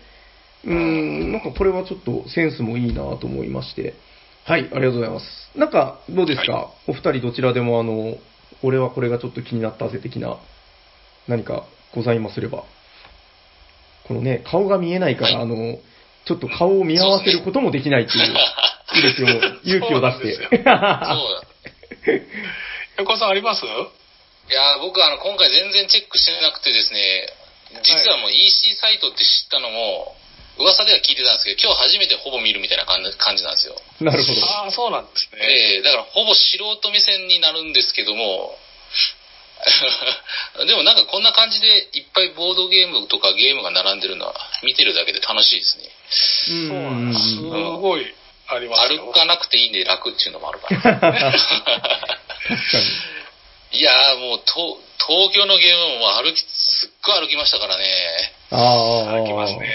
[0.65, 3.95] うーん、なんかこれはちょっとセンスもいいなと思いまして。
[4.45, 5.51] はい、ありがとうございます。
[5.57, 8.17] なんか、どうですか、お二人どちらでもあの、
[8.63, 10.39] 俺はこれがちょっと気になったぜ的な、
[11.29, 11.65] 何か
[11.95, 12.65] ございますれば。
[14.07, 15.79] このね、顔が見えないから、はいあの、
[16.25, 18.25] ちょっと顔を見合わせることもできないっていう、
[18.97, 19.29] いいですよ、
[19.65, 20.35] 勇気を出して。
[20.35, 21.43] そうだ。
[22.99, 23.65] 横尾さんあります？
[23.65, 23.69] い
[24.55, 27.27] やー僕あの、今回全然チェックしてなくてですね、
[27.83, 30.15] 実はもう EC サイトって知ったのも、
[30.59, 33.81] 噂では聞いてたんですけど、今日初めてほぼ見るみたいな感じ感じなんですよ。
[34.01, 34.47] なるほど。
[34.47, 35.41] ああ、そうなんですね。
[35.43, 38.59] ええだからほぼ素人目線になるんですけども、
[40.67, 45.85] でもなんかこんな感じでいっぱいボードゲームとかゲームが並んでるのは見てるだけで楽しいですね。
[46.69, 47.37] そうなんです。
[47.37, 48.15] すごい
[48.49, 49.05] ありますよ。
[49.07, 50.81] 歩かなくていいんで楽っていうのもあるから。
[51.01, 52.79] 確か
[53.73, 53.79] に。
[53.79, 58.33] いやーもうと東京のゲームも歩き、すっごい歩きましたからね。
[58.51, 59.17] ああ。
[59.17, 59.67] 歩きますうね。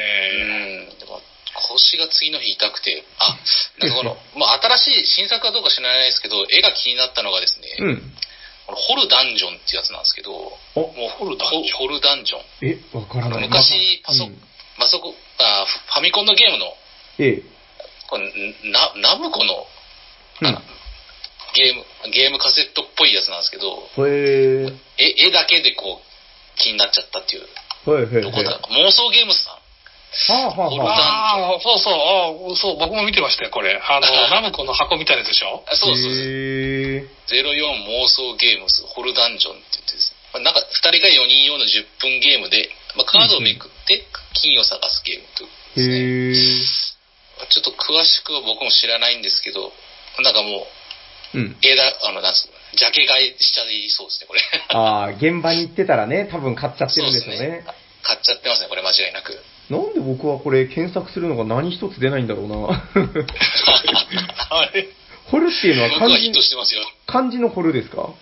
[0.95, 0.99] ん。
[0.99, 1.21] でも
[1.53, 3.35] 腰が次の日痛くて、あ、
[3.79, 8.17] なんかこの、 まあ新しい新作かどうか知らないですけど、絵が気になったのがですね、うん。
[8.67, 10.31] ホルダンジョンってやつなんですけど、
[10.75, 12.41] お、もうホルダンジョンホルダンジョン。
[12.61, 13.47] え、わからない。
[13.47, 14.41] 昔、パソ、うん
[14.77, 16.65] パソコン、あフファミコンのゲームの、
[17.17, 17.43] ええ。
[18.09, 18.31] これ
[18.71, 19.65] なナムコの
[20.41, 20.47] うん。
[20.47, 20.61] あ
[21.55, 24.73] ゲーム、ゲームカセットっぽいやつなんですけど、へえ。
[24.97, 27.47] 絵絵だけでこう、気になっちゃったっていう。
[27.89, 28.21] はいはいはい。
[28.21, 28.59] どこだ？
[28.69, 29.56] 妄想ゲームズさん。
[30.09, 31.53] はあはあホルダンはあ。
[31.53, 33.75] ああ、そうそう、ああそう、僕も見てましたよ、これ。
[33.75, 35.63] あの、 ナムコの箱みたいなやつでしょ？
[35.67, 36.11] あそうそうそう。
[36.13, 37.05] へえ。
[37.29, 46.97] 04妄想ゲームズホルダンジョンって言ってですね、まあなんか2人が4人用の10分ゲームで、まあ、カードをめくって金を探すゲームということですね。
[47.49, 49.71] ちょっと詳しくは僕も知らないんですけど、
[50.19, 50.67] なんかも
[51.35, 51.57] う、うん。
[51.61, 54.41] 枝、あの、なんつうの、ジャケ買いしちゃいそうですね、これ。
[54.69, 57.63] ああ、現場に行ってたらね、多分買っちゃってるんですよね。
[58.01, 59.39] 買っちゃってますね、これ間違いなく。
[59.69, 62.55] なんで僕はこれ検索するのが何一つ出ないんだろうな。
[64.49, 64.87] あれ
[65.31, 66.81] 掘るっていうのは漢はヒットしてますよ。
[67.05, 68.13] 漢字の掘るですか？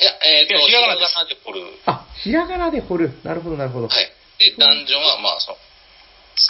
[0.00, 0.94] いや、えっ、と、いやひらがな
[1.28, 1.60] で掘る。
[1.86, 3.10] あ、ひらがなで掘る。
[3.24, 3.88] なるほど、なるほど。
[3.88, 4.06] はい。
[4.38, 5.58] で、ダンジョンは、まあ、その、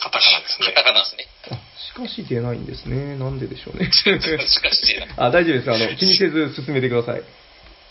[0.00, 0.82] カタカナですねカ。
[0.82, 1.26] タカナですね。
[1.50, 3.16] あ、しかし出ないんですね。
[3.18, 3.90] なんででしょうね。
[3.90, 5.08] しかし出ない。
[5.18, 5.70] あ、大丈夫です。
[5.72, 7.22] あの、気にせず進めてください。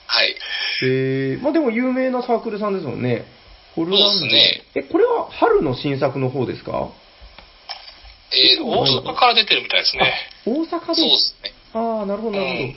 [0.08, 0.36] はい。
[0.84, 3.26] えー、まあでも有名なサークルさんですもんね。
[3.76, 6.90] ホルダンジョンそうですねえ、これは春の新作の方ですか？
[8.34, 10.14] えー、大阪から出てるみたいですね。
[10.46, 10.68] 大阪で？
[10.68, 11.52] そうですね。
[11.74, 12.74] ああ、なるほど、なる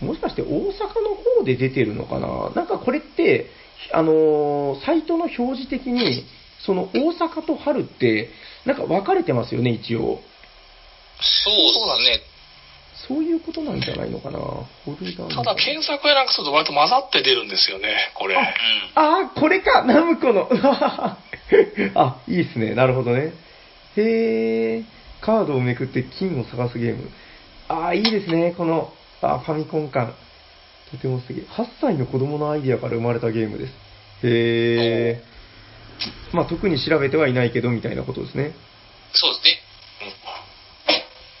[0.00, 0.06] ほど。
[0.06, 2.50] もしかして大阪の方で出てるのかな？
[2.54, 3.50] なんかこれって、
[3.92, 6.24] あのーサイトの表示的に、
[6.64, 8.28] その大阪と春って、
[8.66, 10.20] なんか分かれてますよね、一応。
[11.20, 12.20] そうですね。
[13.06, 14.38] そういうことなんじゃないのかな？
[14.38, 18.34] ただ、検索やなんかすると割と混ざって出るんですよね、これ。
[18.34, 18.40] うん。
[18.42, 20.48] ああ、これか、ナムコの。
[21.94, 22.74] あ、いいっすね。
[22.74, 23.32] なるほどね。
[23.96, 24.82] へえ、
[25.20, 27.10] カードをめくって金を探すゲーム。
[27.68, 28.54] ああ、いいですね。
[28.56, 30.14] この、あファミコン感。
[30.90, 31.46] とても素敵。
[31.50, 33.72] 8歳の子供のアイデアから生まれたゲームです。
[34.24, 35.22] へえ。
[36.32, 38.52] まあ、特に調べてはいないけど、みたいなことですね。
[39.12, 39.67] そうですね。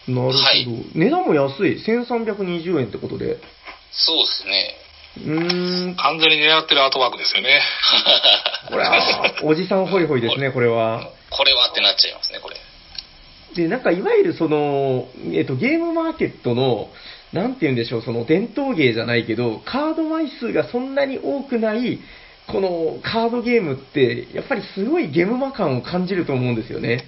[0.08, 0.38] なるほど。
[0.38, 1.82] はい値段も安い。
[1.86, 3.38] 1320円ってことで。
[3.90, 4.74] そうですね。
[5.16, 5.96] うーん。
[5.96, 7.60] 完全に狙ってるアートワークですよね。
[8.68, 11.10] これは、おじさんホイホイですね、これは。
[11.30, 12.56] これはってなっちゃいますね、これ。
[13.54, 16.90] で、なんかいわゆるその、えっと、ゲームマーケットの、
[17.32, 21.98] なんて言うんでしょう、その伝統芸じゃないけど、カード枚数がそんなに多くない、
[22.46, 27.04] このカードゲームって、やっぱりすごいゲームマ感を感じると思うんですよね。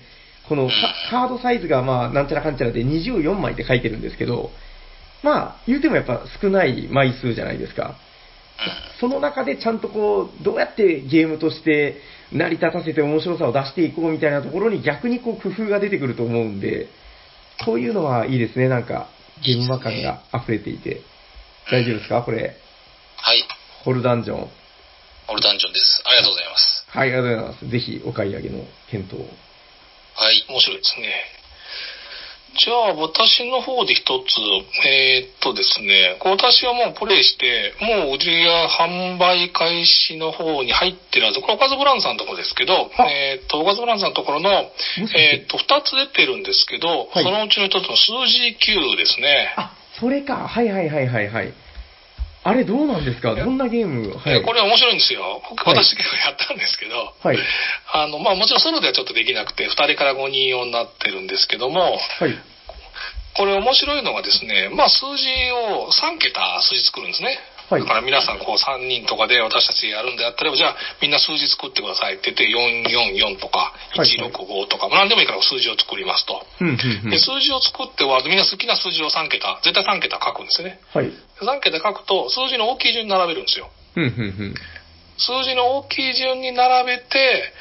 [0.50, 0.74] このカ
[1.10, 4.50] カードサイズがまあ、なんちゃらかんちゃらで24枚って書いてるんですけど、
[5.22, 7.94] まあ、言うてもやっぱ少ない枚数じゃないですか。
[9.00, 12.00] その中でちゃんとこう、どうやってゲームとして
[12.32, 16.88] 成り立たせて面白さを出していこうみたいなところに逆にこう工夫が出てくると思うんで、
[17.64, 19.08] こういうのはいいですね、なんか、
[19.44, 21.00] ゲームマ感が溢れていて。
[21.70, 22.22] 大丈夫ですか？
[22.22, 22.56] これ。
[23.16, 23.44] はい。
[23.84, 24.50] ホルダンジョン。
[25.28, 26.02] オルダンジョンです。
[26.04, 26.84] ありがとうございます。
[26.88, 27.68] はい、ありがとうございます。
[27.68, 29.49] ぜひお買い上げの検討を。
[30.20, 30.44] はい。
[30.50, 31.40] 面白いですね。
[32.58, 34.36] じゃあ、私の方で一つ、
[34.84, 44.50] えーっとですね、私はもうプレイして、もう売りや販売開始の方に入ってるはず、これおかずブランドさんのところですけど、はえーっと、おかずブランドさんのところの、
[45.16, 49.54] えーっと、二つ出てるんですけど、はいそのうちの一つの数字9ですね。
[49.56, 50.46] あ、それか。
[50.46, 51.54] はいはいはいはいはい。
[52.42, 53.34] あれどうなんですか？
[53.34, 54.16] どんなゲーム？
[54.16, 54.42] はい。
[54.42, 55.42] これ面白いんですよ。
[55.66, 57.38] 私結構やったんですけど、はい。
[57.92, 62.38] あの、まあもちろんソロではちょっとできなくて、2人から5人用になってるんですけども、はい。
[63.36, 67.38] これ面白いのがですね、まあ数字を3桁数字作るんですね。
[67.70, 76.42] はいだから皆さんこう3人とかで私たちやるんであったら、じゃあみんな数字作ってくださいって言って、444とかはい165とか、まあ何でもいいから数字を作りますと。
[76.60, 77.18] うん、うん、うんで、。
[77.18, 80.80] 数字を作っては、みんな好きな数字を3桁、絶対3桁書くんですよね。
[80.92, 81.14] はい。
[81.38, 83.70] 3桁書くと、数字の大きい順に並べるんですよ。
[83.94, 84.12] うん、うん、う
[84.50, 84.54] ん。
[85.16, 87.54] 数字の大きい順に並べて、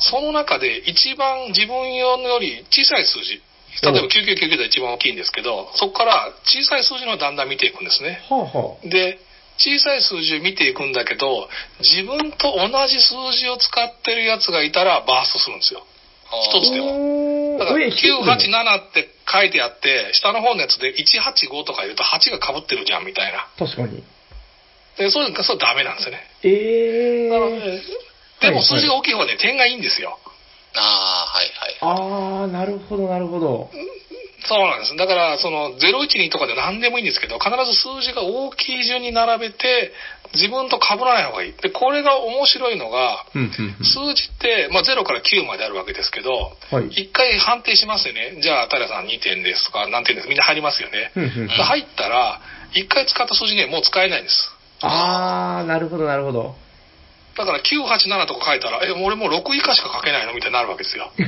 [0.00, 3.42] その中で一番自分用のより小さい数字、
[3.82, 8.20] 例えば9999が一番大きいんですけど、そこから小さい数字のをだんだん見ていくんですね。
[8.28, 8.88] はあ、はあ。
[8.88, 9.18] で、
[9.58, 11.48] 小さい数字を見ていくんだけど、
[11.80, 15.84] 自分と同じ数字を使ってるやつがいたらバーストするんですよ。
[16.30, 17.56] 一つでも。
[17.56, 23.46] おだからえ一つでも987って書いてあって、下の方のやつで185とか入れると8が被ってるじゃんみたいな。
[23.58, 24.02] 確かに。
[24.96, 26.20] で、そういうのそれダメなんですよね。
[26.42, 27.82] ええなので、
[28.40, 30.18] でも数字がはい大きい方がね、点がいいんですよ。
[30.74, 31.49] ああ、はい
[31.80, 31.98] はい。
[31.98, 33.70] あー、なるほど、なるほど。
[34.46, 34.96] そうなんです。
[34.96, 39.92] だから、その、012とかで何でもいいんですけど、必ず数字が大きい順に並べて、
[40.34, 41.52] 自分と被らない方がいい。
[41.52, 43.50] で、これが面白いのが、うん、うん、
[43.84, 46.78] 数字って、まあ、0から9まであるわけですけど、うん。
[46.78, 46.88] はい。
[46.88, 48.38] 一回判定しますよね。
[48.40, 51.12] じゃあ、平さん2点ですとか、何点ですみんな入りますよね。
[51.16, 51.48] うん、うん。
[51.48, 52.40] 入ったら、
[52.72, 54.50] 一回使った数字ね、もう使えないんです。
[54.80, 56.54] あー、なるほど、なるほど。
[57.40, 60.34] だから、987とか書いたら、え、俺もう6以下しか書けないの？
[60.34, 61.10] みたいになるわけですよ。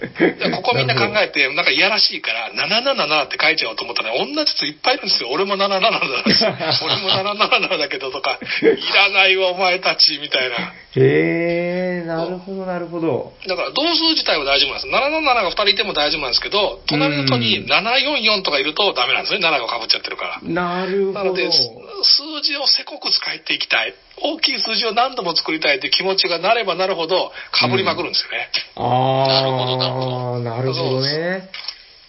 [0.00, 5.28] ここみんな考えて、なんかいやらしいから、777って書いちゃおうと思ったら、同じやついっぱいいるんですよ。
[5.30, 6.44] 俺も777だし、
[6.82, 10.56] 俺も777だけどとか、いらないわ、お前たち、みたいな。
[10.56, 13.34] へえ、なるほど、なるほど。
[13.46, 14.88] だから、同数自体は大丈夫なんです。
[14.88, 19.46] 777が2人いても大丈夫なんですけど、隣の人に744とかいるとダメなんですね。
[19.46, 20.48] 7が被っちゃってるから。
[20.48, 21.18] なるほど。
[21.18, 21.58] なので、す
[22.02, 23.94] 数字をせこく使っていきたい。
[24.22, 28.48] 大きい数字を何度も作りたいって気持ちがなればなるほど、被りまくるんですよね。
[28.76, 31.50] あー、なるほどなるほどなるほどね。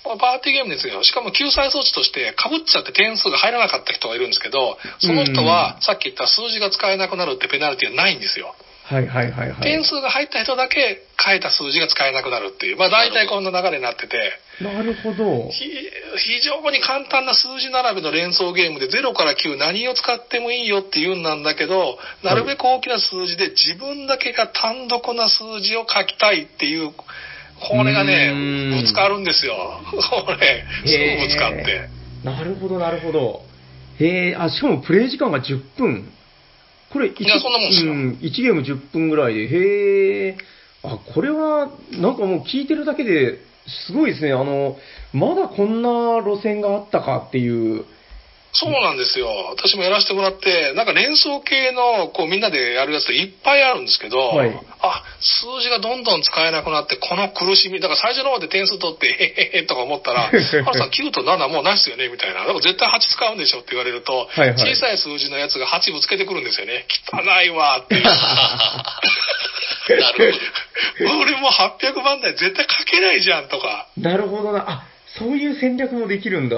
[0.04, 1.04] パーティーゲームですよ。
[1.04, 8.56] しかも救済装置として被っちゃって点数が入らなかった人がいるんですけど、その人はさっき言った数字が使えなくなるってペナルティはないんですよ。
[8.86, 9.62] はいはいはいはい。
[9.62, 12.78] 点数が入った人だけ書いた数字が使えなくなるっていう。
[12.78, 14.18] まあ大体こんな流れになってて、
[14.62, 15.50] なるほど。
[15.50, 15.66] ひ
[16.18, 29.56] 非常に簡単な数字並べの連想ゲームで0から9何を使ってもいいよっていうんなんだけど、なるべく大きな数字で自分だけが単独な数字を書きたいっていう、これがねぶつかるんですよ。
[29.86, 31.90] これ、すぐぶつかって。
[32.24, 33.42] なるほど、なるほど。
[34.00, 36.12] へえ、あ、しかもプレイ時間が10分。
[36.92, 40.38] これ、いやそんなもんですようん、1ゲーム10分ぐらいで、へえ。
[40.84, 44.34] あ、これは、なんかもう聞いてるだけで、すごいですね。
[44.34, 44.78] あの、
[45.14, 45.90] まだこんな
[46.22, 47.86] 路線があったかっていう。
[48.54, 49.30] そうなんですよ。
[49.56, 54.52] 私もやらせてもらって、なんか連想系の、こうみんなでやるやついっぱいあるんですけど、はい
[54.82, 60.44] あ、数字がどんどん使えなくなって、この苦しみ、だから最初の方で点数取って、へへへとか思ったら、 原
[60.74, 62.42] さん9と7もうないっすよねみたいな。
[62.42, 66.86] だから絶対8使うんでしょって言われると、はいはい小さい数字のやつが8ぶつけてくるんですよね。
[67.08, 68.04] 汚いわっていう。
[69.90, 70.34] なる
[71.00, 73.88] 俺も800番台絶対書けないじゃんとか。
[73.98, 74.64] なるほどな。
[74.68, 74.84] あ、
[75.18, 76.56] そういう戦略もできるんだ。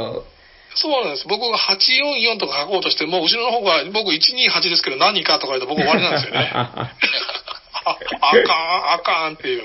[0.75, 1.27] そうなんです。
[1.27, 6.51] 僕が844とか書こうとしても、後ろの方が僕128ですけど何かとか言うと僕終わりなんですよね。
[6.53, 6.87] あ
[7.85, 9.63] あかん、あかんっていう。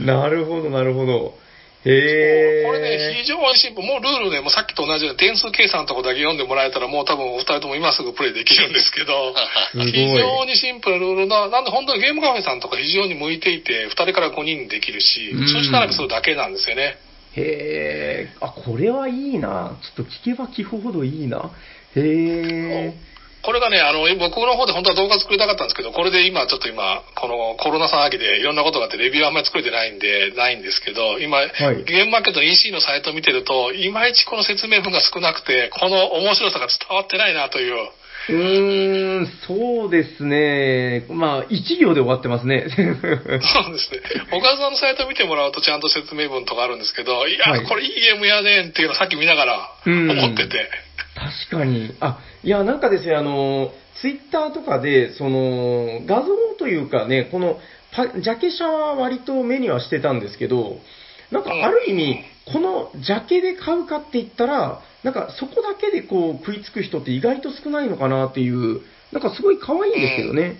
[0.00, 1.38] なるほど、なるほど。
[1.84, 2.64] へえ。
[2.64, 3.86] これね、非常にシンプル。
[3.86, 9.34] もうルールね、もうさっきと同じように点数計算のとこだけ読んでもらえたら、もう多分お二人とも今すぐプレイできるんですけど、
[9.76, 16.96] 非常にシンプルなルールな、なんで本当にゲームカフェさんとか非常に向いていて、二人から5人できるしうん、数字並べするだけなんですよね。
[17.36, 19.76] へえ、あ、これはいいな。
[19.82, 21.50] ちょっと聞けば聞くほどいいな。
[21.96, 23.13] へえ。
[23.44, 31.52] これがね、あの、僕の方で本当は動画作りたかったんですけど、これで今ちょっと今、このコロナ騒ぎでいろんなことがあってレビューあんまり作れてないんで、ないんですけど、今、い
[31.84, 37.90] ゲームマーケットの EC のサイトを見てると、いまいちこの説明文が少なくて、この面白さが伝わってないなという。
[38.26, 41.04] うーん、そうですね。
[41.10, 42.64] まあ、一行で終わってますね。
[42.72, 44.00] そうですね。
[44.32, 50.83] 岡田さんのサイト見てもらうとちゃんと説明文とかあるんですけど、いや、はいこれいいゲームやねんっていうのをさっき見ながらうん思ってて。
[51.14, 51.94] 確かに。
[52.00, 57.58] あ、いや、なんかですね、あの、ツイッターとかで、その、画像というかね、この
[57.92, 60.78] パ、ジャケ写は割と目にはしてたんですけど、
[61.30, 68.80] なんかある意味、このジャケで買うかって言ったら、なんかそこだけでこう食いつく人って意外と少ないのかなっていう、
[69.12, 70.56] なんかすごい可愛いんですけどね。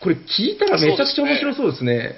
[0.00, 2.16] これ聞いたらめちゃくちゃ面白そうですね。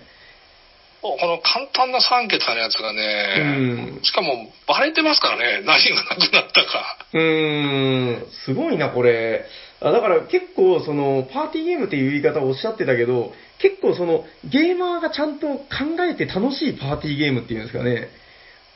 [1.04, 4.00] この簡単な3桁のやつがうね、ん。
[4.02, 6.96] しかもバレてますからね、何がなくなったか。
[7.12, 9.44] うーん、すごいな、これ。
[9.82, 15.62] あだから結構、その、パーティーゲームっていう言い方をおっしゃってたけど、結構その、ゲーマーがちゃんと考
[16.08, 18.08] えて楽しいパーティーゲームっていうんですかね。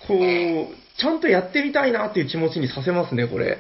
[0.07, 3.59] こう、ちゃんとやってみたいなっていう気持ちにさせますね、これ。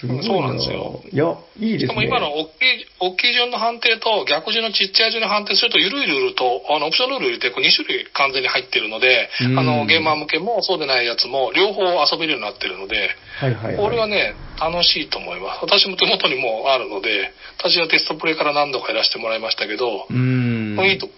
[0.00, 1.02] すごいなそうなんですよ。
[1.12, 1.86] いや、いいですね。
[1.86, 13.76] しかも今の大きい、大きい順の判定と逆順のちっちゃい順の判定すると、緩いルールと、あの、オプションルール入れて、こう2種類完全に入ってるので、うんあの、ゲーマー向けもそうでないやつも、両方遊べるようになってるので、はいはい、はい。
[13.76, 15.60] これはね、楽しいと思います。
[15.62, 20.80] 私も手元にもうあるので、私はテストプレイから何度かやらせてもらいましたけど、うーん。
[20.86, 21.08] いいと。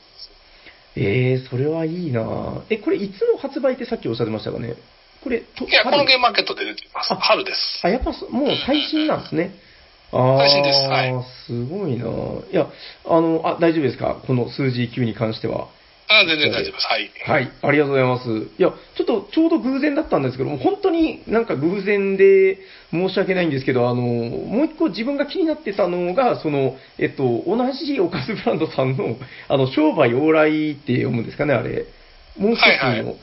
[0.96, 4.74] えー、それはいいなえ、これいつの発売ってさっきおっしゃってましたかね？
[5.22, 7.12] これ、といや、このゲームムマーケットで出てます。
[7.12, 7.80] あ春です。
[7.82, 9.54] あ、やっぱそもう最新なんですね。
[10.12, 12.66] ああ、最新ですはいすごいないや、
[13.06, 14.20] あの、あ、大丈夫ですか？
[14.26, 15.68] この数字9に関しては。
[16.08, 16.86] あ全然大丈夫です。
[16.86, 17.10] はい。
[17.24, 18.28] はい、ありがとうございます。
[18.58, 22.58] いや、ちょっとちょうど偶然だったんですけども、本当になんか偶然で
[22.90, 29.16] 申し訳ないんですけど、あの、もう一個自分が気になってたのが、その、えっと、同じおかずブランドさんの、
[29.48, 31.86] あの、商売往来って読むんですかね、あれ。
[32.36, 32.88] もう一つの。
[32.88, 33.16] はいはい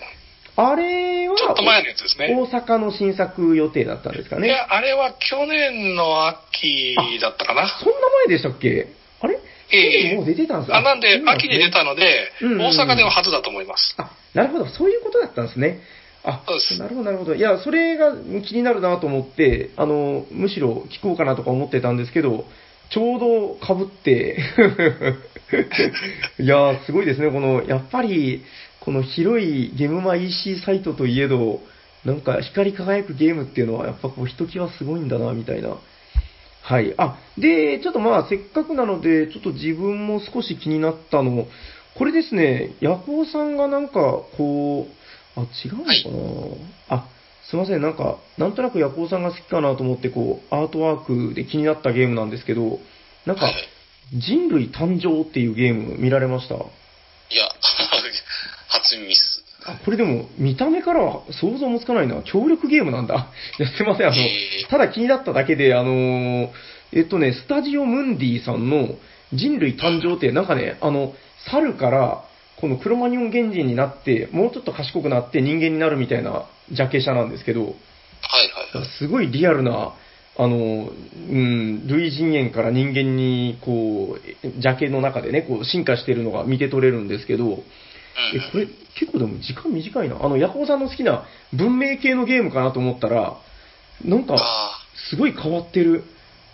[0.62, 2.36] あれは、ちょっと前のやつですね。
[2.36, 4.48] 大阪の新作予定だったんですかね。
[4.48, 7.68] いや、あれは去年の秋だったかな。
[7.82, 8.88] そんな前でしたっけ？
[9.22, 9.40] あれ？
[9.72, 13.96] ええもう出てたんですあなんで、秋に出たので、うんうんうん大阪では初だと思います。
[13.98, 15.80] あ、なるほど、そういうことだったんですね。
[16.24, 17.36] あそうです、なるほど、なるほど。
[17.36, 18.12] いや、それが
[18.46, 22.46] 気になるなと思って、あの、むしろ聞こうかなとか思ってたんですけど、
[22.90, 24.40] ちょうど被って、
[26.42, 27.30] いや、すごいですね。
[27.32, 28.44] この、やっぱり、
[28.82, 31.62] この広いゲームマ EC サイトといえど、
[32.06, 35.78] なんか光り輝くゲームっていうのは、やっぱこう、ひときわすごいんだな、みたいな。
[36.62, 36.94] はい。
[36.98, 41.48] あ、で、ちょっとまあ、せっかくなので、ちょっと自分も少し気になったの、
[41.98, 43.94] これですね、ヤコウさんがなんか、
[44.38, 44.88] こ
[45.36, 47.08] う、あ、違うのかな、あ、
[47.50, 52.80] すいません、なんか、なんとなくヤコウさんが好きかなと思って、こう、アートワークで気になったゲームなんですけど、
[53.26, 53.52] なんか、
[54.14, 56.56] 人類誕生っていうゲーム見られました？
[56.56, 56.64] いや、
[58.80, 59.44] 初ミス。
[59.66, 62.22] あ、これでも、見た目からは想像もつかないな。
[62.24, 63.30] 協力ゲームなんだ。
[63.60, 66.50] い や、すいません、あの、えーただ気になっただけで、あのー
[66.92, 68.96] えっとね、スタジオムンディさんの
[69.34, 71.14] 人類誕生って、なんかね、あの、
[71.52, 72.24] 猿から、
[72.58, 77.76] このクロマニオン原人になって、もうちょっと賢くなって人間になるみたいなジャケ写なんですけど、はいは
[78.74, 78.88] いはい。
[78.98, 79.94] すごいリアルな、
[80.38, 87.64] あの、うん、類人猿から人間に、こう、ジャケの中でね、こう、進化してるのが見て取れるんですけど、うん
[88.34, 90.18] え、これ、結構でも時間短いな。
[90.22, 93.38] あの、ヤコウさんの好きな文明系のゲームかなと思ったら、
[94.04, 96.04] なんか、あすごい変わってる。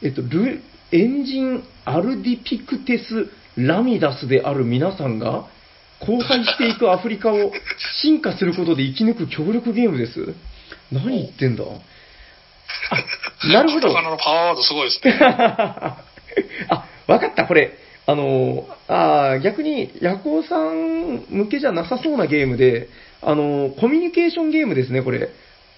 [0.02, 0.62] えっと、ル、
[0.92, 5.48] エンジンアルディピクテス・ラミダスである皆さんが、
[6.02, 7.52] 荒廃していくアフリカを
[8.02, 10.36] 進化することで生き抜く協力ゲームです。
[10.92, 11.64] 何言ってんだ？
[11.64, 13.90] あ、なるほど。
[13.94, 15.18] 魚のパワーワードすごいですね。
[15.22, 15.96] あ、
[17.08, 17.78] わかった、これ。
[18.08, 22.90] あの、あー逆に、ヤコウさん向けじゃなさそうなゲームで、
[23.22, 25.30] あの、コミュニケーションゲームですね、これ。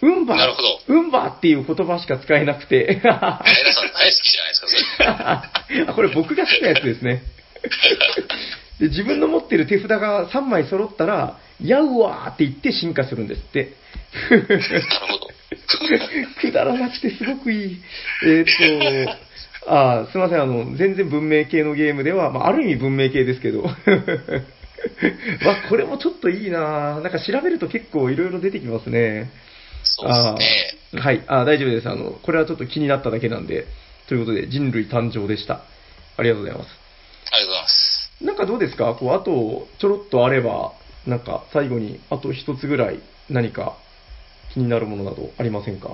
[0.02, 3.02] うんば、なるほどうんばっていう言葉しか使えなくて。
[3.04, 3.44] 大好
[4.22, 5.86] きじゃないですか、それ。
[5.88, 7.24] あ これ僕が好きなやつですね。
[8.80, 13.74] で自分の持ってる手札が3枚揃ったら、やうわーって言って進化するんですって。
[14.30, 15.28] なるほど。
[16.42, 17.78] くだらなくてすごくいい。
[18.24, 19.18] えーっと、
[19.70, 23.64] あーすいません、あの、全然文明系のゲームでは、まあ、ある意味文明系ですけど。
[23.64, 23.74] わ、
[25.70, 29.30] これもちょっといいななんか調べると結構いろいろ出てきますね。
[29.84, 31.02] そうですね。
[31.02, 31.90] はい、あー大丈夫です。
[31.90, 33.68] あの、これはちょっと気になっただけなんで。
[34.08, 35.62] ということで、人類誕生でした。
[36.16, 36.70] ありがとうございます。
[37.32, 38.12] ありがとうございます。
[38.22, 38.94] なんかどうですか？
[38.96, 40.72] こう、あと、ちょろっとあれば、
[41.06, 43.00] なんか最後に、あと一つぐらい
[43.30, 43.76] 何か
[44.54, 45.90] 気になるものなどありませんか？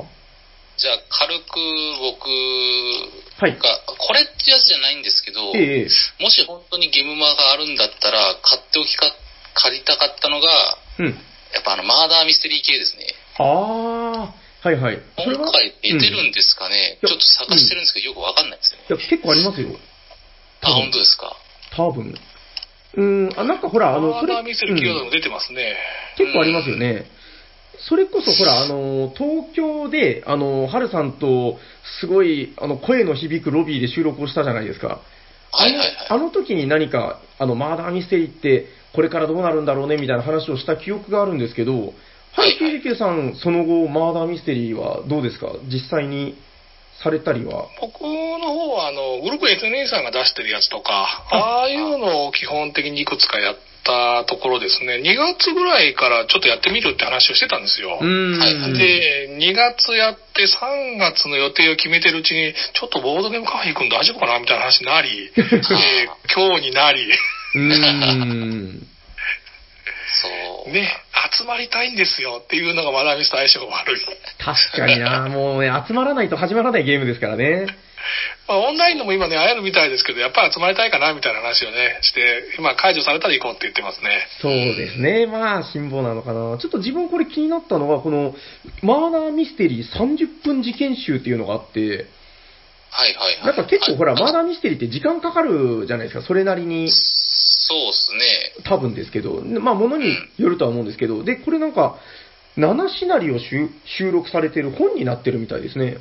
[0.78, 1.59] じゃあ、軽く
[2.01, 2.28] 僕
[3.39, 5.88] はいが、これってやつじゃないんですけど、ええ
[6.24, 9.11] もし本当にゲームマがあるんだったら、買っておきか、
[9.53, 11.05] 借りたかったのが、うん。
[11.53, 13.05] やっぱあの、マーダーミステリー系ですね。
[13.38, 14.99] ああ、はいはい。
[15.17, 18.86] 今回出てるうんんですかね、うんちょっと探してるんですけど、よくわかんないですよね。
[18.89, 19.69] いや、結構ありますよ。
[20.61, 21.36] あ、本当ですか？
[21.76, 22.17] 多分。
[22.95, 25.76] うーん、あ、なんかほら、あの、それ、マーダーミステリーキーワードうんも出てますね。
[26.17, 27.05] 結構ありますよね。
[27.80, 31.57] それこそ、ほら、あの、東京で、あの、ハルさんと、
[31.99, 35.01] すごい、あの、声の響くロビーで収録をしたじゃないですか。
[35.51, 36.07] あのはいはいはい。
[36.09, 41.78] あの時に何か、あの、マーダーミステリーって、これからどうなるんだろうね、みたいな話をした記憶があるんですけど、は
[42.36, 45.51] はいい、99さん、その後、マーダーミステリーはどうですか？
[45.71, 46.36] 実際に
[47.02, 47.68] されたりは？
[47.82, 57.89] 僕の方は、あの、グループ SNA さんが出してるやつとか、ああいうのを基本的にいくつかやったところですね、2月ぐらいからちょっとやってみるって話をしてたんですよ。
[57.89, 65.54] はいはいで、2月やって3月の予定を決めてるうちに、ちょっとボードゲームカフェ行くん大丈夫かなみたいな話になり、 えー
[66.34, 67.12] 今日になり、
[67.56, 68.88] うーん。
[70.24, 70.72] そう。
[70.72, 70.89] ね、
[71.38, 74.01] 集まりたいんですよっていうのがマダミスと相性が悪い。
[74.39, 77.67] 確かにな、 もうね、集まらないと始まらないゲームですからね。
[78.47, 84.27] まあ、オンラインでも今ね、会えるみたいですけど、やっぱり集まりたいかなみたいな話をね、して、今解除されたら行こうって言ってますね。
[84.41, 85.25] そうですね。
[85.25, 86.57] まあ、辛抱なのかな。
[86.57, 88.36] ちょっと自分これ気になったのが、この、
[88.81, 92.07] マーナーミステリー30分事件集っていうのがあって、
[92.94, 93.46] はいはいはい。
[93.48, 96.26] なんか結構ほら、あマーナーミステリーって時間かかるじゃないですか。
[96.26, 98.64] それなりに、そうっすね。
[98.66, 101.98] 多分ですけど、まあ、ものによるとは思うんですけど、で、これなんか、
[102.58, 103.68] 7シナリオ収
[103.98, 105.98] 収録されてる本になってるみたいですね。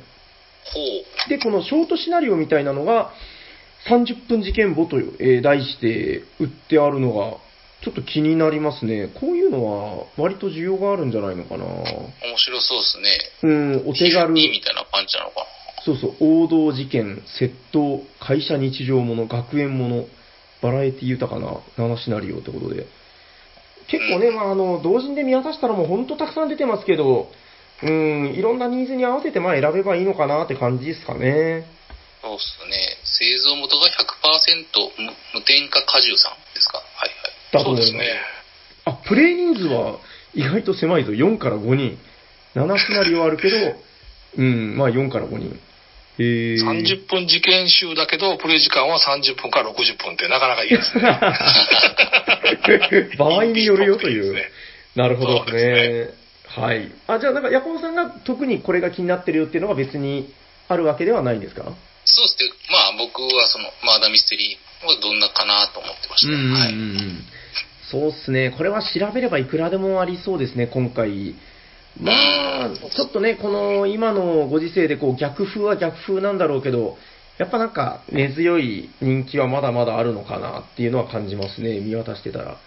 [0.65, 0.79] ほ
[1.25, 1.29] う。
[1.29, 3.11] で、このショートシナリオみたいなのが、
[3.89, 7.37] 30分事件簿と、えー題して売ってあるのが、
[7.83, 9.09] ちょっと気になりますね。
[9.19, 11.65] こういうのは、割と需要があるんじゃないのかな。
[11.65, 13.19] 面白そうっすね。
[13.43, 14.31] うん、お手軽。
[14.31, 15.62] みたいな感じなのかな。
[15.85, 20.05] そうそう、王道事件、窃盗、会社日常もの、学園もの、
[20.61, 22.85] バラエティ豊かな7シナリオってことで。
[23.87, 27.29] 結構ね、まあ、あの、同人で見渡したらもうほんとたくさん出てますけど、
[27.81, 31.65] うん、いろんなニーズに合わせてまあ選べばいいのかなって感じですかね。
[32.21, 32.77] そうっすね。
[33.03, 33.91] 製造元が100%
[35.03, 36.77] 無無添加果汁さんですか？
[36.77, 37.09] はい
[37.53, 37.65] はい。
[37.65, 38.21] そうですね。
[38.85, 39.97] あ、プレイ人数は
[40.33, 41.11] 意外と狭いぞ。
[41.11, 41.99] 4から5人。
[42.55, 43.57] 7シナリオあるけど、
[44.37, 45.59] うん、まあ4から5人。
[46.19, 51.03] えー、30分事件集だけど、プレイ時間は30分から60分ってなかなかいいですね。
[53.17, 54.25] 場合によるよという。
[54.25, 54.43] いいね
[54.95, 56.13] なるほどでで
[56.53, 56.63] すね。
[56.65, 56.91] はい。
[57.07, 60.31] あ、じゃあなんか、ヤコウさんが特にこれが気になってるよっていうのが別に
[60.69, 61.63] あるわけではないんですか？
[62.05, 62.45] そうっすね。
[62.69, 66.59] まあ僕はそのマーダーミステリーはどんなかなと思ってましたね。
[66.59, 66.73] はい。
[66.73, 67.25] ん。
[67.89, 68.51] そうっすね。
[68.51, 71.33] これは調べればいくらでもありそうですね、今回。
[72.01, 76.97] まあ、ちょっとね、この今のご時世でこう逆風は逆風なんだろうけど、
[77.37, 82.57] やっぱなんか根強い人気はまだまだあるのかなっていうのは感じますね、見渡してたら。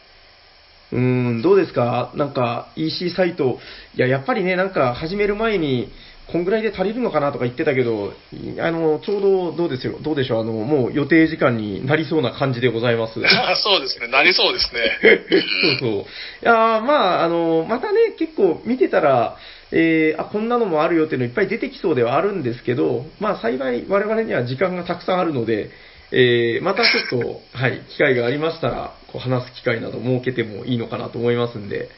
[0.93, 2.13] うーん、どうですか？
[2.15, 3.59] なんか EC サイト、
[3.97, 5.91] いや、やっぱりね、なんか始める前に、
[6.31, 13.15] こんぐらいで足りるのかなとか言ってたけど、いあの、ちょうどどうですよ、どうでしょう、あの、もう予定時間になりそうな感じでございます。
[13.63, 14.09] そうですね。
[14.09, 14.81] なりそうですね。
[15.81, 16.01] そうそう。
[16.01, 16.05] い
[16.43, 19.37] やーまあ、あの、またね、結構見てたら、
[19.71, 25.71] えー、あ、こんなのもあるよっていうのいっぱい出てきそうではあるんですけど、まあ、幸い我々には時間がたくさんあるので、
[26.13, 31.89] えー、またちょっと、 はい、機会がありましたら、こう話す機会など設けてもいいのかなと思いますんで、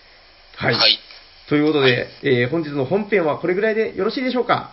[0.57, 0.74] はい。
[0.74, 0.99] はい。
[1.49, 4.72] ということで、えー、本日の本編はこれぐらいでよろしいでしょうか？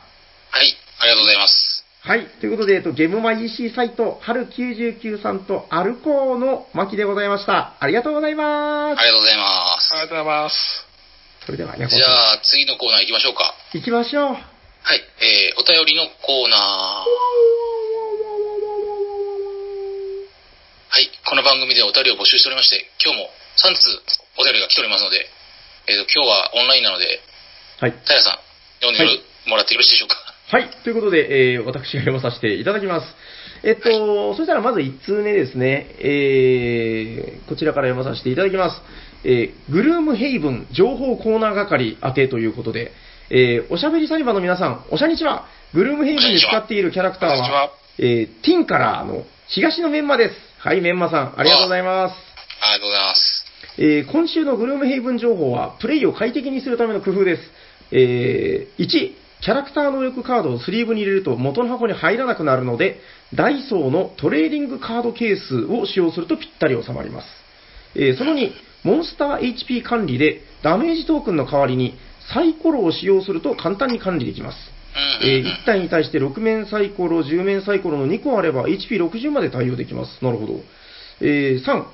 [0.51, 0.75] はい。
[0.99, 1.85] ありがとうございます。
[2.01, 2.27] はい。
[2.39, 7.73] ということで、えっと、ゲームマ EC サイト、春99さんとアルコーの巻でございました。
[7.79, 8.99] ありがとうございます。
[8.99, 9.93] ありがとうございます。
[9.93, 10.85] ありがとうございます。
[11.45, 13.53] それでは、じゃあ次のコーナー行きましょうか。
[13.73, 14.33] 行きましょう。
[14.33, 15.01] はい。
[15.21, 16.59] えー、お便りのコーナー。
[20.89, 21.09] はい。
[21.25, 23.81] この番組ではお便りを募集しておりまして、今日も3通
[24.37, 25.25] お便りが来ておりますので、
[25.87, 27.05] えーと、今日はオンラインなので、
[27.79, 27.93] はい。
[28.07, 28.39] タヤさん、
[28.81, 30.15] 読んではいもらってよろしいでしょうか？
[30.49, 30.69] はい。
[30.83, 33.07] ということで、えー、私が読まさせていただきます。
[33.63, 35.95] えっと、そしたらまず1通目ですね。
[35.99, 38.81] えー、こちらから読まさせていただきます。
[39.23, 42.91] えー、グルームヘイブン情報コーナー係宛てということで、
[43.29, 45.47] えー、おしゃべりサニバの皆さん、おしゃにちは。
[45.73, 50.35] グルームヘイブンに使っているキャラクターはは、えー、ティンカラーの東のメンマです。
[50.59, 52.15] はい、メンマさん、ありがとうございます。
[52.61, 53.34] ありがとうございます。
[53.77, 57.41] えー今週のグルームヘイブン情報は、プレイを快適にするための工夫です。
[57.91, 62.99] えー1、キャラクター能力カードをスリーブに入れると元の箱に入らなくなるので、
[63.33, 67.27] ダイソーのトレーディングカードケースを使用するとぴったり収まります。
[67.95, 68.51] えーその2、
[68.83, 71.97] モンスター HP 管理でダメージトークンの代わりに
[72.33, 74.57] サイコロを使用すると簡単に管理できます。
[75.21, 80.23] え1体に対して6面サイコロ、10面サイコロの2個あれば HP60 まで対応できます。
[80.23, 80.53] なるほど。
[81.19, 81.85] えー3、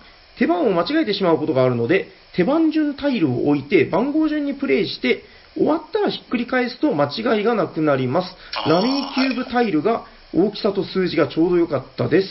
[0.41, 5.23] 手番を間違えてしまうことがあるので、手番順タイルを置いて番号順にプレイして、
[5.55, 8.35] 終わったらひっくり返すと間違いがなくなります。
[8.67, 12.27] ラミーキューブタイルが大きさと数字がちょうど良かったです。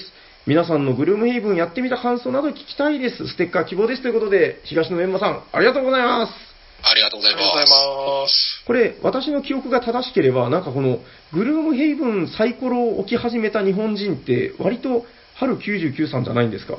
[0.49, 3.29] 皆さんのグルームヘイブンやってみた感想など聞きたいです。
[3.29, 6.33] ステッカー希望ですということで、東野メンマさん、ありがとうございます。
[6.83, 7.35] ありがとうござい。
[7.37, 8.65] ます。
[8.67, 10.99] これ、私の記憶が正しければ、なんかこの、
[11.33, 15.05] グルームヘイブンサイコロを置き始めた日本人って、割と、
[15.37, 16.75] 春99さんじゃないんですか？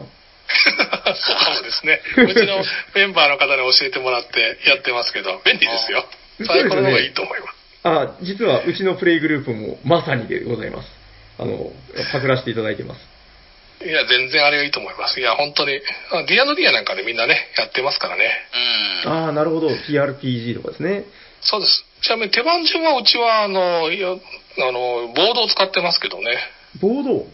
[1.16, 2.02] そうかもですね。
[2.18, 2.64] うちの
[2.96, 6.06] メンバーの方に教えてもらってやってますけど、便利ですよ。
[6.46, 7.62] サイコロの方がいいと思います。
[7.84, 10.90] あ、実は、うちのプレイグループも、まさにでございます。
[11.40, 11.72] あの、
[12.12, 13.02] パクらせていただいてます。
[13.84, 15.20] いや、全然あれがいいと思います。
[15.20, 15.82] いや、本当に、
[16.12, 18.32] あ D&D なんかでみんなね、やってますからね。
[19.06, 19.12] うん。
[19.12, 19.70] ああ、なるほど。
[19.70, 21.06] TRPG とかですね。
[21.42, 21.84] そうです。
[22.02, 26.38] ちなみに手番順はうちは、あの、いやあの、ボードを使ってますけどね。
[26.80, 27.26] ボード。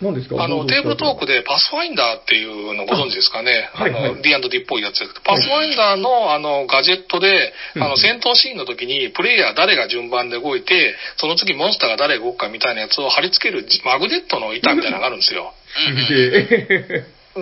[0.00, 0.42] 何ですか？
[0.42, 3.68] あの、テーブルトークでパスファインダーっていうのご存知ですかね？
[3.74, 4.04] あはいはい。
[4.06, 7.82] あの、D&D っぽいやつですけど、パスファインダーのあの、ガジェットで、うん。
[7.82, 15.52] あの、戦闘シーンの時に、プレイヤー誰が順番で動いて、その次モンスターが誰が動くかみたいなやつを貼り付けるじマグネットの板みたいなのがあるんですよ。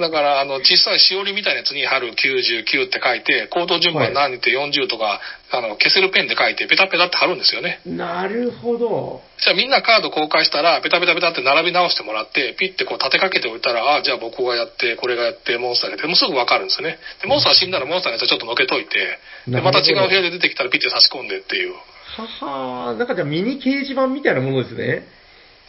[0.00, 5.20] だから、あの、小さいしおりみたいなやつに貼る99って書いて、行動順番何って40とか、
[5.50, 7.80] あの、消せるペンで書いて、ペタペタって貼るんですよね。
[7.86, 9.22] なるほど。
[9.40, 16.98] じゃあみんなカード公開したら、ペタペタペタって並び直してもらって、ピッてこう立てかけておいたら、ああ、じゃあ僕がやって、これがやって、モンスターがやって、もうすぐわかるんですよね。
[17.22, 19.18] で、モンスター死んだらモンスターのやつはちょっとのけといて、
[19.48, 21.74] で、また違う部屋で出てきたらピッて差し込んでっていう。
[22.18, 25.06] ははなんかじゃあミニ掲示板みたいなものですね。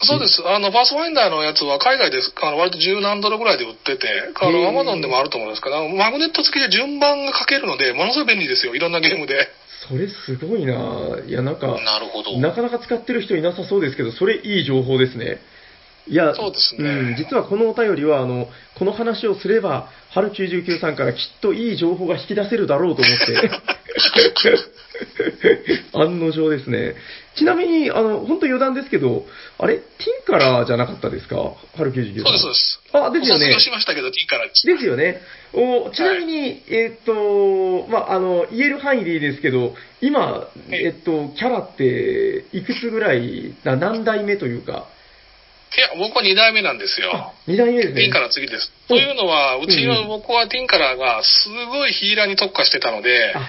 [0.02, 0.42] そうです。
[0.46, 4.08] あの、パスファインダーのやつは海外で、あの、割と十何ドルぐらいで売ってて、
[4.40, 8.74] あの、アマゾンでもあると思うんですけど、マグネット付きで順番が書けるので、ものすごい便利ですよ。
[8.74, 9.48] いろんなゲームで。
[9.88, 12.38] それすごいないや、なんか、なるほど。
[12.38, 15.40] なかなか使ってる人いなさそうですけど、それいい情報ですね。
[16.08, 18.48] いや、そうですねん、実はこのお便りは、あの、
[18.78, 23.50] この話をすれば、春99さんからきっといい情報が引き出せるだろうと思って、
[25.94, 26.94] 案の定ですね。
[27.36, 29.24] ちなみに、あの、本当余談ですけど、
[29.58, 29.86] あれ、ティ
[30.22, 31.54] ンカラーじゃなかったですか？
[31.76, 32.24] 春99さん。
[32.24, 32.80] そうです、そうです。
[32.92, 33.58] あ、ですよね卒業。
[33.60, 34.46] しましたけど、T から。
[34.46, 35.20] ですよね。
[35.52, 44.88] おちなみに、えっ、と、まあ、あの、言える範囲でいいですけど、今、いえっ、と、キャラって、いくつぐらい、な何代目というか、
[45.76, 47.32] いや、僕は2代目なんですよ。
[47.46, 47.94] 2代目ですね。
[47.94, 48.72] ティンカラー次です。
[48.74, 53.48] うんというのは、うちうんの僕はティンカラーがすごいヒーラーに特化してたので、あ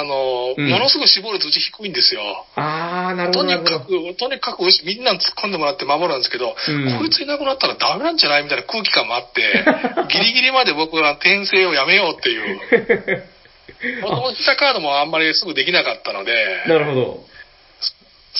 [0.00, 2.20] あの、うんものすごい死亡率うち低いんですよ。
[2.56, 3.80] あー、なるほど、とにかど。
[3.80, 9.64] く、とにかくみんなに突っ込んでもらって守るんですけど、うんこいついなくなったらダメなんじゃないみたいな空気感もあって、
[10.12, 13.22] ギリギリまで僕は転生をやめようっていう。
[14.02, 17.31] もともと来たカードもあんまりすぐできなかったので、なるほど。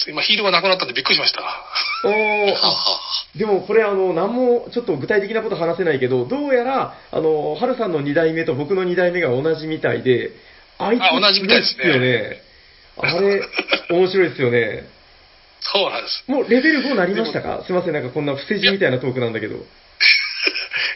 [0.07, 1.41] 今ヒールがなくなったんでびっくりしました。
[2.03, 2.99] おー、はあは
[3.35, 10.31] あでもこれ、あの、何もちょっと具体的なこと話せないけど、どうやら、あの、ハルさんの2代目と僕の2代目が同じみたいで、
[10.77, 12.41] あいつあ同じみたいですねよね。
[12.97, 13.41] あれ、
[13.89, 14.87] 面白いですよね。
[15.61, 16.23] そうなんです。
[16.27, 17.63] もうレベル5なりましたか？
[17.65, 19.65] すいません、なんかこんな伏せ字みたいなトークなんだけど。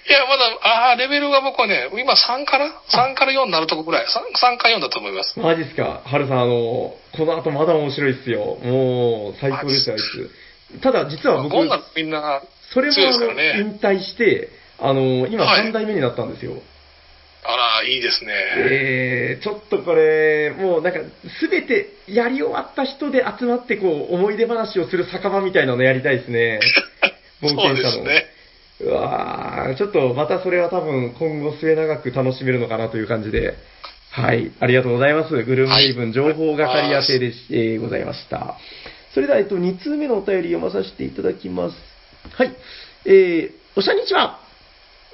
[0.07, 4.05] いや、まだ、ああ、レベルが僕はね、今3から ?3 から4になるとこぐらい。
[4.05, 4.07] 3,
[4.55, 5.37] 3か4だと思います。
[5.37, 6.01] マジっすか？
[6.05, 8.57] ハルさん、あの、この後まだ面白いっすよ。
[8.63, 10.81] もう、最高ですよ、あいつ。
[10.81, 11.55] ただ、実は僕、
[11.97, 12.41] みんな、
[12.73, 14.49] それもね引退して、
[14.79, 16.53] あの、今はい3代目になったんですよ。
[17.43, 18.33] あら、いいですね。
[18.57, 20.99] えー、ちょっとこれ、もうなんか、
[21.39, 26.59] すべてやり終わった人で集まって、こう、思い出話をする酒場みたいなのやりたいですね。
[27.41, 27.83] 冒そう険者の。
[27.83, 28.25] ですね。
[28.79, 33.55] うわーちょっとまたそれは多分今後末永く楽しめるのかなという感じで。
[34.11, 35.43] はい、ありがとうございます。
[35.43, 38.57] グルームヘイブン情報係宛てでし、えーございました。
[39.13, 41.75] それでは、えっと、2通目のお便り読まさせていただきます。
[42.35, 42.55] はい、
[43.05, 44.39] えー、おしゃにちは。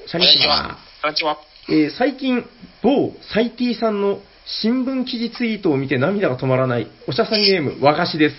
[0.05, 0.77] おしゃにちは。
[1.01, 1.37] こんにちは。
[1.69, 2.45] えー最近、
[2.81, 8.35] 某サイティさんの新聞記事ツイートを見て涙が止まらない、おしゃさんゲーム、和菓子です。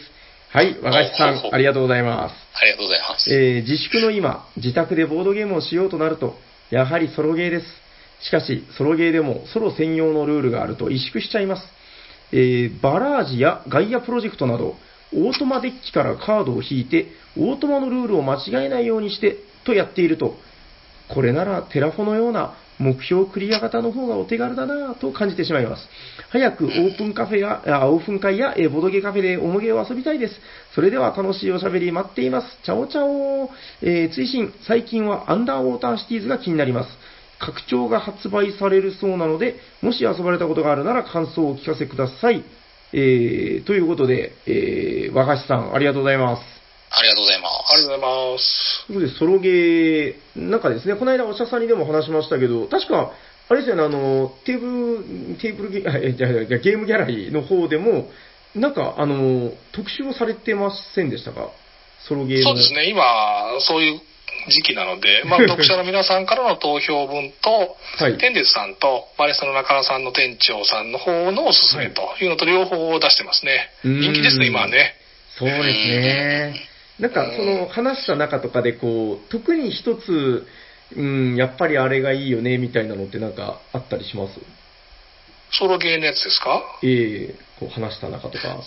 [0.55, 2.35] はい、和菓子さん、ありがとうございます。
[2.55, 3.29] ありがとうございます。
[3.35, 6.37] えー自粛の今、自宅でボードゲームをしようとなると、
[6.71, 7.67] やはりソロゲーです。
[8.25, 11.67] しかし、ソロゲーでもソロ専用のルールがあると萎縮しちゃいます。
[12.31, 14.77] えーバラージやガイアプロジェクトなど、
[15.13, 20.37] オートマデッキからカードを引いて、オートマのルールを間違えないようにして、とやっていると、
[21.13, 25.89] これならテラフォのような目標クリア型の方がお手軽だなぁと感じてしまいます。
[26.31, 30.35] 早くオープンカフェや、オープン会やえボドゲカフェでおもげを遊びたいです。
[30.75, 32.59] それでは楽しいおしゃべり待っています。
[32.65, 33.51] チャオチャオ
[33.83, 36.91] えー追伸、最近はアンダーウォーターシティーズが気になります。
[37.39, 42.45] 拡張が発売されるそうなので、もし遊ばれたことがあるなら感想をお聞かせください。
[42.93, 46.43] えー、ということで、えー、和菓子さん、ありがとうございます。
[46.91, 48.74] ありがとうございますありがとうございます。
[48.87, 53.13] ということで、ソロゲー、なんかですね、この間おしゃさんにでも話しましたけど、確か、
[53.49, 58.11] あれですよね、あの、テーブル、テーブルゲ、 あえじゃあじゃあゲームギャラリーの方でも、
[58.55, 61.51] なんか、あの、特集をされてませんでしたか？
[62.07, 62.45] ソロゲーの。
[62.45, 63.03] そうですね、今、
[63.61, 64.01] そういう
[64.49, 68.19] 時期なので、まあ、 読者の皆さんからの投票分と、はい。
[68.19, 73.71] 天鉄さんとバレスタの中野さんの店長さんの方のおすすめというのと両方を出してますね。
[73.85, 74.95] うん人気ですね、今はね。
[75.39, 76.74] そうですね。
[76.99, 80.47] なんか、その、話した中とかで、こう、特に一つ、
[80.97, 84.39] うん、やっぱりあれがいいよね、みたいなのってなんかあったりします？
[85.51, 86.63] ソロゲーのやつですか？
[86.83, 88.61] ええこう話した中とか。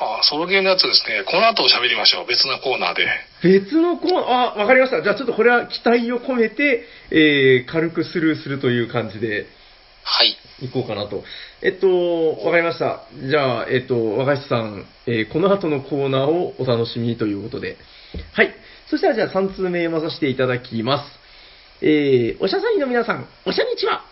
[0.00, 1.24] ああソロゲーのやつですね。
[1.24, 2.26] この後喋りましょう。
[2.26, 3.06] 別のコーナーで。
[3.42, 5.02] 別のコーナー、あ、わかりました。
[5.02, 9.46] じゃあちょっとこれは期待を込めて、えー、軽くスルーするという感じで
[10.04, 10.36] はい。
[10.60, 11.24] いこうかなと。
[11.62, 13.02] えっと、わかりました。
[13.26, 17.76] じゃあ、えっと、若林さん、えーこの後のコーナーをお楽しみということで。
[18.32, 18.54] はい。
[18.88, 21.24] そしたらじゃあ3通目読まさせていただきます。
[21.80, 24.04] えー、おしゃさんの皆さん、おしゃにちは。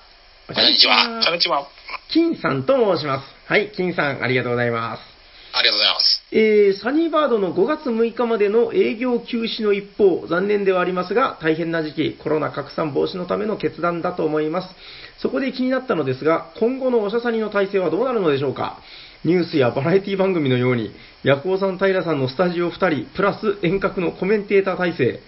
[0.49, 1.69] おしゃにちはこんにちは。
[2.13, 3.27] 金さんと申します。
[3.47, 5.12] はい、金さん、ありがとうございます。
[5.55, 6.23] ありがとうございます。
[6.33, 14.75] えー、サニーバードの5月6日までの営業休止の一方、残念ではありますが、大変な時期、コロナ拡散防止のための決断だと思います。
[15.19, 18.79] そこで気になったのですが、今後のおしゃさにの体制はどうなるのでしょうか
[19.25, 20.91] ニュースやバラエティ番組のように、
[21.23, 25.21] ヤコウさん、平さんのスタジオ2人、プラス遠隔のコメンテーター体制、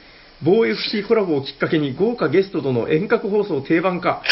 [0.42, 4.22] 某 FC コラボをきっかけに豪華ゲストとの遠隔放送定番化、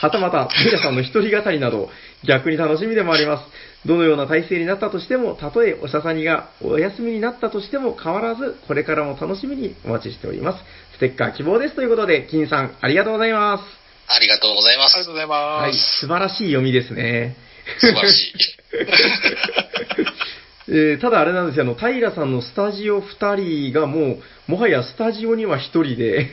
[0.00, 1.90] はたまた平さんの一人語りなど、
[2.24, 3.44] 逆に楽しみでもあります。
[3.86, 10.64] どのような体制になったとしても、たとえおしゃさにがお休みになったとしても変わらず、これからも楽しみにお待ちしております。
[10.94, 13.64] ステッカー希望ですということで、金さん、ありがとうございます。
[14.08, 15.14] ありがとうございますありがとう。
[15.14, 15.62] ございます。
[15.62, 17.36] はい、素晴らしい読みですね。
[17.80, 18.34] 素晴らしい。
[20.70, 24.18] えーただあれなんですよ、あの、平さんのスタジオ2人がも
[24.48, 26.28] う、もはやスタジオには1人で、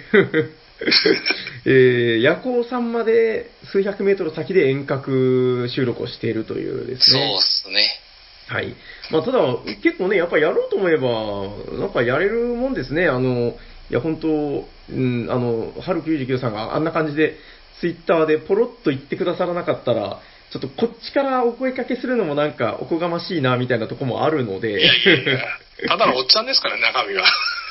[1.66, 7.42] えー、夜行さんまで数百メートル先で遠隔収録をしているというですそう。
[7.42, 8.02] すね。
[8.48, 8.76] はい。
[9.10, 9.40] まあ、ただ、
[9.82, 13.08] 結構ね、やっぱやろうと思えば、なんかやれるもんですね。
[13.08, 13.58] あの、
[13.90, 17.38] いや、本当うん、あの、春99さんがあんな感じで、
[17.80, 20.22] ツイッターでポロッと言ってくださらなかったら、
[20.52, 24.70] ちょっとこっちからお声かけするのもなんかおこがましいな、みたいなとこもあるので。
[24.70, 25.40] いやいやいや、
[25.88, 27.26] ただのおっちゃんですからね、中身は。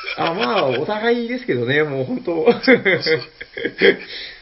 [0.17, 2.47] あ、まあ、お互いですけどね、もう本当。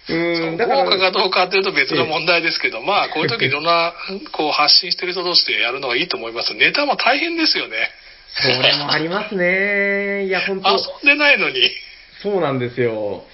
[0.08, 0.84] うん、だから。
[0.84, 3.94] 効果かどうかっていうと別の問題ですけど、まあ、こういう時いろんな、
[4.32, 6.54] こう、発信してる人同士でやるのがいいと思います。
[6.54, 7.76] ネタも大変ですよね。
[8.34, 10.24] それもありますね。
[10.26, 11.70] いや、本当遊んでないのに。
[12.22, 13.24] そうなんですよ。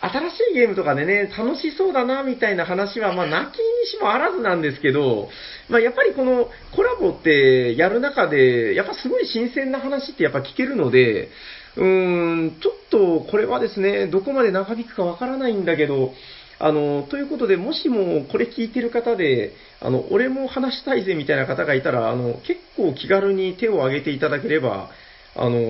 [0.00, 5.28] 新しいゲームとかでね、楽しそうだな、みたいな話は、まあ、泣きにしもあらずなんですけど、
[5.68, 11.30] まあ、やっぱりこのコラボってやる中で、やっぱすごい新鮮な話ってやっぱ聞けるので、
[11.76, 16.12] うーん、ちょっとこれはですね、どこまで長引くかわからないんだけど、
[16.58, 24.90] あの、ということで、もしもこれ聞いてる方で、あの、俺も話したいぜみたいな方がいたら、あの、結構気軽に手を挙げていただければ、
[25.34, 25.60] あの、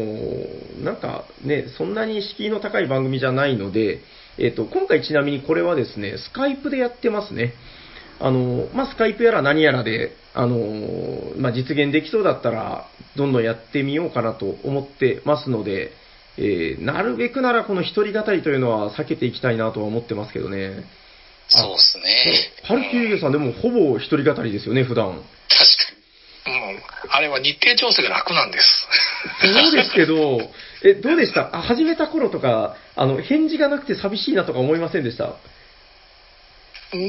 [0.85, 4.01] なんかね、そんなに敷居の高い番組じゃないので、
[4.39, 7.55] えっ、と、今回ちなみにこれはですね、スカイプでやってますね。
[8.19, 10.59] あの、まあ、スカイプやら何やらで、あの、
[11.37, 15.93] まあ、実現できそうだったら、どんどんやってみようかなと思ってますので、
[16.39, 20.85] えーなるべくならこの一人語りというのは避けていきたいなとは思ってますけどね。
[21.49, 22.51] そうっすね。
[22.65, 25.13] ハルキューゲさんでもほぼ一人語りですよね、普段。
[25.13, 25.23] 確か
[26.51, 26.57] に。
[26.75, 26.83] うん。
[27.11, 28.67] あれは日程調整が楽なんです。
[29.41, 30.41] そうですけど、
[30.85, 31.57] え、どうでした？
[31.57, 35.37] あ始めた頃とか、あの、返事がなくて寂しいなとか思いませんでした？
[36.97, 37.01] う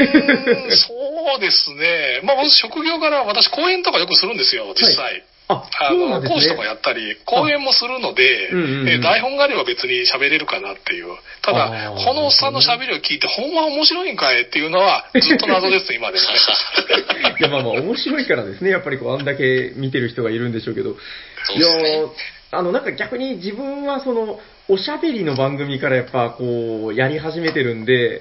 [0.00, 0.94] ーん、そ
[1.36, 2.20] うですね。
[2.24, 5.24] まあ、僕職業から私講演とかよくするんですよ、実際。
[5.48, 6.28] あ、あそうなんの、ね。
[6.28, 11.06] 講師とかやったり、講演もするので、うんうんうんえー台本があれば別に喋れるかなっていう。
[11.42, 17.36] たあだ、ーこのおっさんの喋りを聞いて、ほんま面白いんかいっていうのは、ずっと謎です、今でもね。
[17.40, 18.70] いや、まあまあ、面白いからですね。
[18.70, 20.96] やっぱりこう、あんだけ見てる人がいるんでしょうけど。
[21.44, 22.08] そういやですね。
[22.50, 28.20] あの、なんか逆に自分はその、おしゃべりの番組からやっぱこう、やり始めてるんで、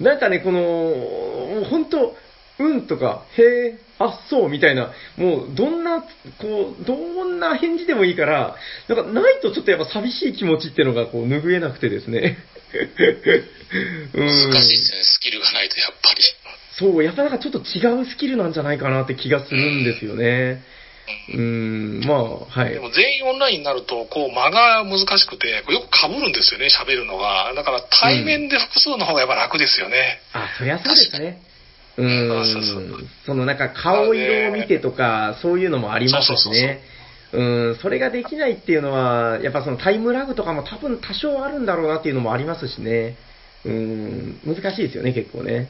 [0.00, 2.16] なんかね、この、もう本当
[2.60, 6.02] うんとか、へえ、あ、そう、みたいな、もう、どんな、
[6.40, 6.94] こう、ど
[7.24, 8.56] んな返事でもいいから、
[8.88, 12.38] なんかないとちょっとやっぱ寂しい気持ちっていうのがこう、拭えなくてですね。
[14.14, 16.22] う ん難しいですよね、スキルがないとやっぱり。
[16.78, 20.24] そう、やっぱなんかちょっと違うスキルなんじゃないかなって気がするんですよね。
[20.24, 22.80] うーん、まあ、はいで。
[22.80, 27.52] も全員オンラインになると、こう間が難しくて、よく被るんですよね、喋るのが。
[27.54, 30.20] だから対面で複数の方がやっぱ楽ですよね。
[30.32, 31.42] あ、そりゃそうですね。
[31.96, 36.80] うーそうそうんそのなんか顔色を見てとか、そういうのもありますしね。
[37.32, 37.42] う
[37.72, 43.16] ん、それができないっていうのは、やっぱそのタイムラグとかも多分多少あるんだろうなっていうのもありますしね。
[43.64, 45.68] うん、難しいですよね、結構ね。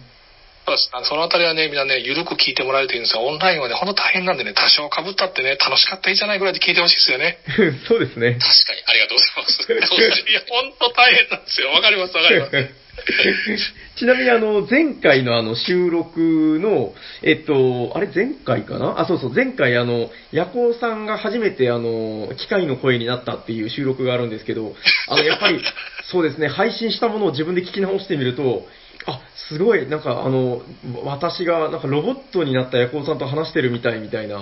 [0.68, 7.38] そうですそのあたりはね、みんなね、ゆるく聞いてもらえるといいんですが、オンラインはね、ほんと大変なんでね、多少被ったってね、楽しかったらいいじゃないぐらいで聞いてほしいですよね。
[7.88, 8.36] そうですね。
[8.36, 9.62] 確かに、ありがとうございます。
[9.62, 11.70] そうですねいや、ほんと大変なんですよ。
[11.70, 12.88] わかります、わかります。
[13.96, 19.00] ちなみにあの、前回のあの収録の、えっと、あれ前回かな？
[19.00, 24.74] あ、そうそう、前回あの、ヤコウさんが初めてあの、機械の声になったっていう収録があるんですけど、
[25.08, 25.60] あの、やっぱり、
[26.10, 28.66] そうですね、配信したものを自分で聞き直してみると、
[29.08, 30.60] あ、すごい、なんかあの、
[31.04, 34.34] 私がなんかロボットになったヤコウさんと話してるみたいみたいな、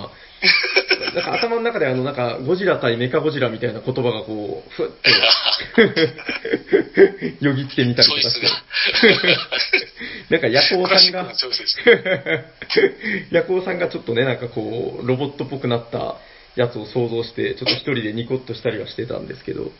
[1.15, 5.09] なんか頭の中であの、なんかゴジラ対メカゴジラみたいな言葉がこう、ふっと、
[7.45, 8.47] よぎってみたりとかして。
[10.29, 11.33] なんか、ヤコウさんが。
[13.31, 16.17] ヤコウさんがちょっとね、なんかこう、ロボットっぽくなった
[16.55, 19.71] やつを想像して、ちょっと一人でニコッとしたりはしてたんですけど、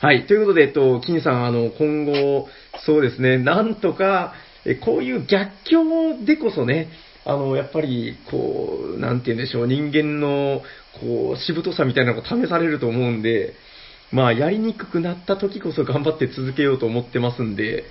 [0.00, 0.26] はい。
[0.26, 2.48] ということで、えっと、金さん、あの、今後、
[2.84, 6.88] そうですね、なんとか、えこういう逆境でこそね、
[7.24, 10.62] あの、やっぱり、こう、なんて言うんでしょう、人間の、
[11.00, 13.54] こう、しぶとさみたいなのが試されると思うんで、
[14.12, 17.84] まあ、やりにくくなった時こそ 頑張って続けようと思ってますんで、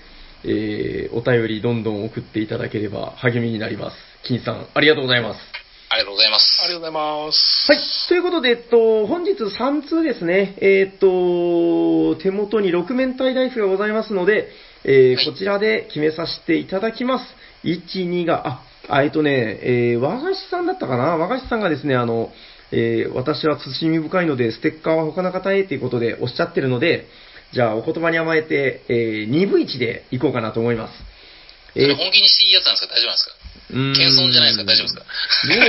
[0.44, 3.98] えー、お便りどんどん送っていただければ励みになります。
[4.24, 5.69] 金さん、ありがとうございます。
[5.92, 6.46] ありがとうございます。
[6.62, 7.72] ありがとうございます。
[7.72, 7.80] はい。
[8.10, 10.56] ということで、えっと、本日3通ですね。
[10.62, 14.50] えーっと、手元に6面体ダイスがございますので、
[14.84, 17.26] えーはいこちらで決めさせていただきます。
[17.64, 21.18] 1、2が、あ、あえっとね、えー和菓子さんだったかな？
[21.18, 22.32] 和菓子さんがですね、あの、
[22.72, 27.08] えー私は慎み深いので、ステッカーは他の方へということでおっしゃってるので、
[27.52, 30.94] じゃあお言葉に甘えて、えー2分1でいこうかなと思います。
[31.74, 32.94] それ本気にしていいやつなんですか？
[32.94, 33.39] 大丈夫なんですか？
[33.72, 33.84] 謙
[34.26, 35.04] 遜じゃないですか大丈夫ですか？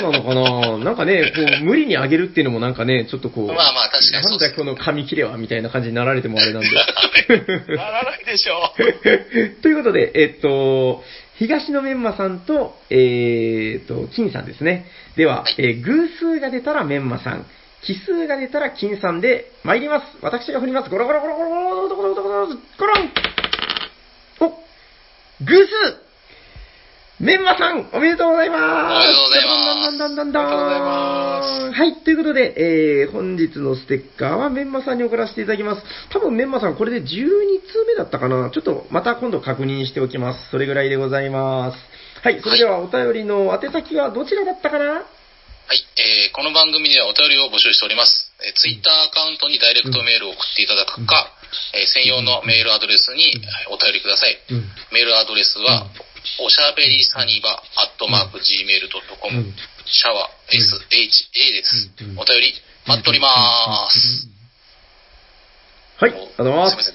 [0.03, 0.35] どうなのか
[0.79, 0.85] な？
[0.85, 6.69] なんかね、こう、無理に上げるっていうのもなんかね、ちょっとこう、まあまあ確かになんだこの紙切れはみたいな感じになられてもあれなんで。
[7.77, 8.73] ならないでしょ
[9.63, 11.05] ということで、えっと、
[11.39, 14.87] 東のメンマさんと、えーっと、金さんですね。
[15.17, 17.47] では、えー偶数が出たらメンマさん、
[17.83, 20.07] 奇数が出たら金さんで参ります。
[20.21, 20.91] 私が振ります。
[20.91, 22.47] ゴロゴロゴロゴロゴロゴロゴロゴロゴロ
[22.79, 23.11] ゴロン
[24.41, 24.51] お
[25.45, 25.71] 偶数
[27.21, 28.57] メンマさん、おめでとうございま
[29.03, 29.05] す。
[29.05, 35.83] おめでとうございますだんだんだんだいますはい、ということで、えー、本日のステッカーはメンマさんに送らせていただきます。
[36.09, 40.49] 多分メンマさんこれで12通目だったかなちょっとまた今度確認しておきます。
[40.51, 41.79] それぐらいでございます。
[42.25, 44.85] はい、それではお便りの宛先はどちらだったかな？
[44.87, 45.05] は
[45.75, 48.33] い、えーこの番組ではお便りを募集しております。
[48.41, 51.29] えー、ツイッターアカウントにダイレクトメールを送っていただくか、
[51.77, 54.41] えー専用のメールアドレスにえーお便りください。
[54.51, 54.65] うん。
[54.91, 55.87] メールアドレスは、
[56.39, 59.55] おしゃべりサニバアットマーク Gmail.com、うん
[59.91, 62.19] シャワー SHA ですうん。
[62.19, 62.55] お便り
[62.87, 64.29] 待っております。
[65.99, 66.93] はい、ありがとうございますすいま。
[66.93, 66.95] せん。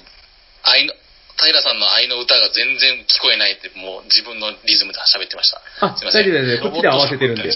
[0.64, 0.94] 愛の、
[1.36, 5.62] 平さんの愛の歌が全然聞こえないって、もう自分のリズムで喋ってました。
[5.84, 6.26] あ、すいません。
[6.26, 6.62] 大丈夫です。
[6.62, 7.44] こっちで合わせてるんで。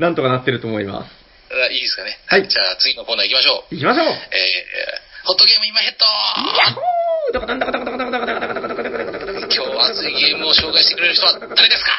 [0.00, 1.12] なんとかなってると思います。
[1.52, 2.18] あいいですかね。
[2.26, 3.74] はいじゃあ次のコーナー行きましょう。
[3.74, 4.14] 行きましょうえー、
[5.26, 6.10] ホットゲーム今ヘッドヤ
[6.70, 6.84] ッホー
[9.50, 11.92] 今日熱いゲームを紹介してくれる人は誰ですか？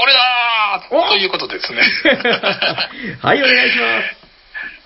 [0.00, 0.80] 俺だ
[1.10, 1.82] ということですね。
[3.20, 4.16] はい、お願いします。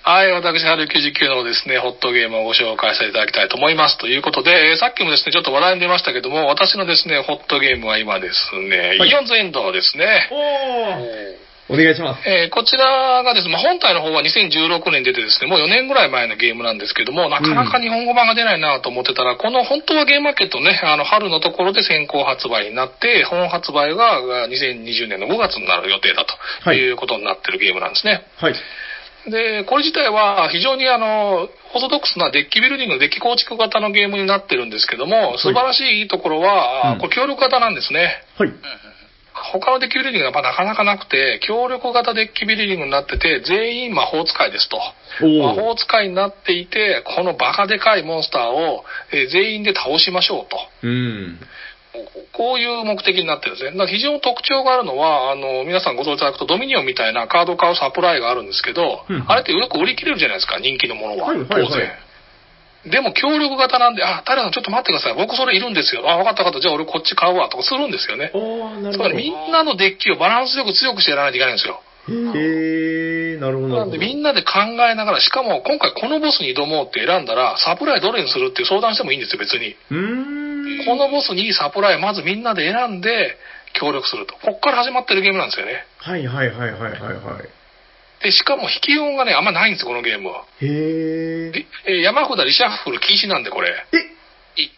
[0.05, 3.99] はい、私、春99のですね、ホットゲームをご紹介させていただきたいと思います。
[3.99, 10.29] ということで、えーさっきもですね、ちょっと話題に出ましたけども、私のですね、ホットゲームは今ですね、はいイオンズエンドですね。
[11.73, 12.29] お願いします。
[12.29, 26.35] えーこちらがですね、まあ本体の方は2016年に出てですね、もう4年ぐらい前のゲームなんですけども、なかなか日本語版が出ないなと思ってたら、この本当はゲームマーケットね、あの、春のところで先行発売になって、本発売がが2020年の5月になる予定だと
[26.69, 28.27] はいいうことになってるゲームなんですね。
[28.37, 28.55] はい。
[29.31, 38.25] で、これ自体は非常にあの、オーソドックスなデッキビルディング、デッキ構築型のゲームになってるんですけども、素晴らしいところは、うんこれ協力型なんですね。
[38.37, 38.53] はい。
[39.43, 44.79] 他のデッキビルディングがまあなかなかなくて、協力型デッキビルディングになってて、全員魔法使いですと。
[45.21, 50.59] 魔法使いになっていて、このバカでかいモンスターを、えー全員で倒しましょうと。
[50.83, 51.41] うん。
[52.33, 53.73] こういう目的になってるんですね。
[53.73, 61.29] だから非常に特徴があるのは、あの、皆さんご存知いただくとドミニオンみたいなカード買うサプライがあるんですけど、うんあれってよく売り切れるじゃないですか、人気のものは。
[61.29, 61.93] はいはいはい当然。
[62.87, 65.15] でも協力型なんで、あ、平さんちょっと待ってください。
[65.15, 66.03] 僕それいるんですよ。
[66.11, 66.61] あ、分かった分かった。
[66.61, 67.49] じゃあ俺こっち買うわ。
[67.49, 68.33] とかするんですよね。
[68.93, 71.81] つまりみんなのデッキをバランスよく強くしてやらないといけないんですよ。
[72.09, 74.59] へー、なるほど、なんでみんなで考
[74.91, 79.77] えながら、しかも今回このボスに挑もうって選んだら、サプライどれにするっていう相談してもいいんですよ、別に。
[80.85, 83.37] このボスにサプライまずみんなで選んで
[83.75, 84.35] 協力すると。
[84.43, 85.87] こっから始まってるゲームなんですよね。
[85.99, 87.62] はいはいはいはいはいはい。
[88.23, 90.45] で、しかも引き音がね、あんまないんですよ、このゲームは。
[90.61, 93.87] へえー山札リシャッフル禁止なんで、これ。
[93.93, 94.71] え、い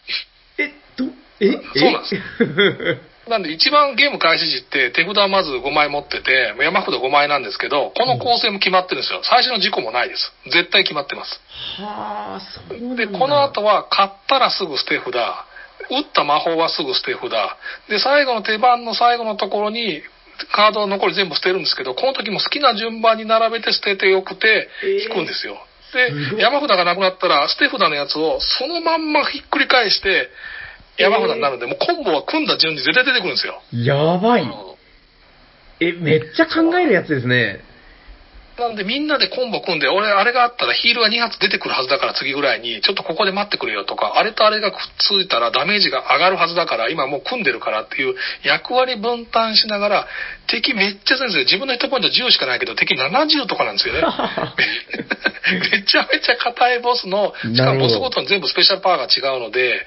[0.59, 1.05] え、ど、
[1.41, 3.15] えそうなんですす。
[3.29, 9.21] なんで一番ゲーム開始時って手札まず5枚持ってて、山札5枚なんですけど、この構成も決まってるんですよ。
[9.23, 10.33] 最初の事故もないです。
[10.47, 11.41] 絶対決まってます。
[11.81, 12.97] はあ、そう。
[12.97, 17.31] で、この後は買ったらすぐ捨て札、打った魔法はすぐ捨て札、
[17.89, 20.03] で、最後の手番の最後のところに、
[20.53, 25.57] カード残り全部捨てるんですけど、この時も好きな順番に並べて捨ててよくてえー引くんですよ。
[25.93, 30.29] で、山札がなくなったら、捨て札のやつをそのまんまひっくり返して、
[30.99, 33.63] 山札になるんで、もうコンボは組んだ順に絶対出てくるんですよ。
[33.73, 34.55] やばいなる。
[34.55, 34.79] ほど
[35.81, 37.61] え、めっちゃ考えるやつですね。
[38.59, 50.09] なんでみんなでコンボ組んで、俺あれがあったらヒールが2発出てくるはずだから次ぐらいに、ちょっとここで待ってくれよとか、あれとあれがくっついたらダメージが上がるはずだから、今もう組んでるからっていう役割分担しながら、
[50.47, 51.45] 敵めっちゃ強いんですよ。
[51.45, 54.03] 自分のヒットポイント10しかないけど、敵70とかなんですよね。
[55.73, 59.85] めちゃめちゃ硬いボスの、しかもボスごとに全部スペシャルパワーが違うので、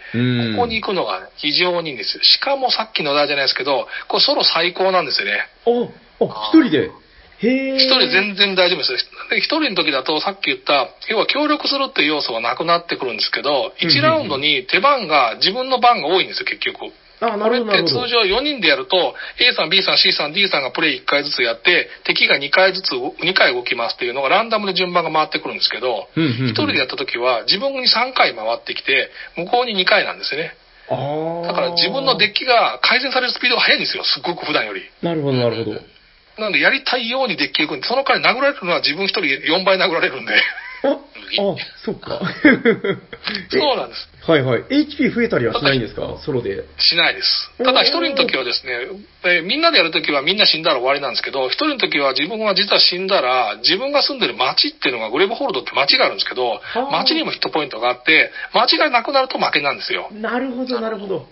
[0.56, 2.24] ここに行くのが非常にいいんですよ。
[2.24, 5.48] しかもさっきの題じゃないですけど、これソロ最高なんですよね。
[5.66, 6.92] あ、あ、一人で？
[7.40, 8.94] へ一人全然大丈夫です。
[9.38, 16.92] 一人の時だとさっき言った、要は協力するっていう要素はなくなってくるんですけど、1ラウンドに手番が、自分の番が多いんですよ、結局。
[17.20, 17.72] あ、なるほど。
[17.72, 30.56] これって通常4人でやると、A さん、B さん、C さん、D さんがプレイ1回ずつやって、敵が2回ずつ、2回動きますっていうのがランダムで順番が回ってくるんですけど、1人でやった時は自分に3回回ってきて、向こうに2回なんですよね。
[30.90, 34.84] だから自分のデッキが改善されるスピードが速いんですよ、すっごく普段より。
[35.02, 35.97] なるほど、なるほど。
[36.40, 40.34] なんでやりたいようにデッキがいくんで、その代わり殴られるのは自分一人4倍殴られるんで。
[40.84, 40.98] あ、 あ、
[41.84, 42.22] そっか。
[43.50, 44.08] そうなんです。
[44.28, 44.62] はいはい。
[44.70, 46.18] HP 増えたりはしないんですか？
[46.24, 46.64] ソロで。
[46.78, 47.50] しないです。
[47.58, 48.74] ただ一人の時はですね、
[49.26, 56.62] えみんなでやる時はみんな死んだら終わりなんですけど、一人の時は自分が実は死んだら、自分が住んでる街っていうのがグレーブホールドって街があるんですけど、
[56.92, 60.10] 街にもヒットポイントがあって、街がなくなると負けなんですよ。
[60.14, 61.28] なるほど、なるほど。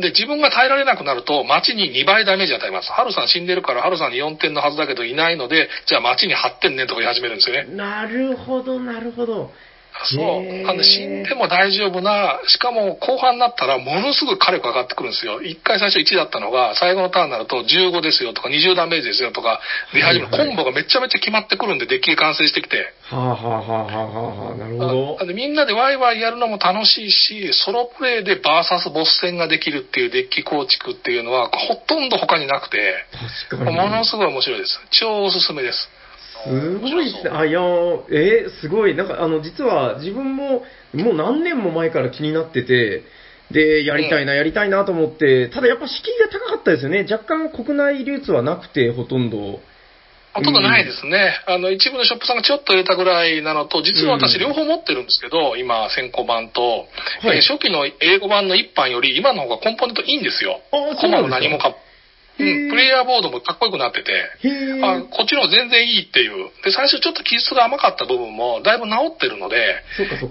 [0.00, 2.92] で、自分が耐えられなくなると、町に2倍ダメージ与えます。
[2.92, 7.74] ハルさん死んでるから、ハルさんに4点のはずだけどいないので、じゃあ町に8点ねとか言い始めるんですよね。
[7.74, 9.52] なるほど、なるほど。
[10.04, 10.44] そう。
[10.62, 15.40] なんで死んでも大丈夫な、しかも後半になったらものすごい火力上がってくるんですよ。
[15.40, 19.60] 1回最初1だったのが、最後のターンになると15ですよとか20ダメージですよとか、
[19.92, 22.92] 出始める、コンボがめちゃめちゃ決まってくるんで、デッキが完成してきて。
[23.10, 25.26] はあはあはあはあはあ、なるほど。
[25.26, 32.78] でみんなでワイワイやるのも楽しいし、ソロプレイでバーサスボス戦ができるっていうデッキ構築っていうのは、ほとんど他になくて。
[33.56, 34.80] ものすごい面白いです。
[34.90, 35.90] 超おすすめです。
[36.48, 37.30] すごいっすね。
[37.30, 37.60] あ、いや
[38.10, 38.94] えー、すごい。
[38.94, 43.04] なんか、あの、実は自分も、もう何年も前から気になってて、
[43.50, 47.06] で、やりたいな、やりたいなと思って、ただやっぱ敷居が高かったですよね。
[47.10, 49.60] 若干国内流通はなくて、ほとんど。
[50.34, 51.34] ほとんどないですね。
[51.48, 56.60] うん、あの、一部のショップさんがちょっと入れたぐらいなのと、実は私両方持ってるんですけど、うん、今、先行版と、
[57.22, 60.60] はい、えー、初期の英語版の一版より、今の方がコンポーネントいいんですよ。
[60.70, 61.74] あコマも何もか
[62.38, 64.12] うん、プレイヤーボードもかっこよくなってて、
[64.82, 66.50] あこっちの方が全然いいっていう。
[66.64, 69.82] で、最初ちょっと記述が甘かった部分もだいぶ治ってるので、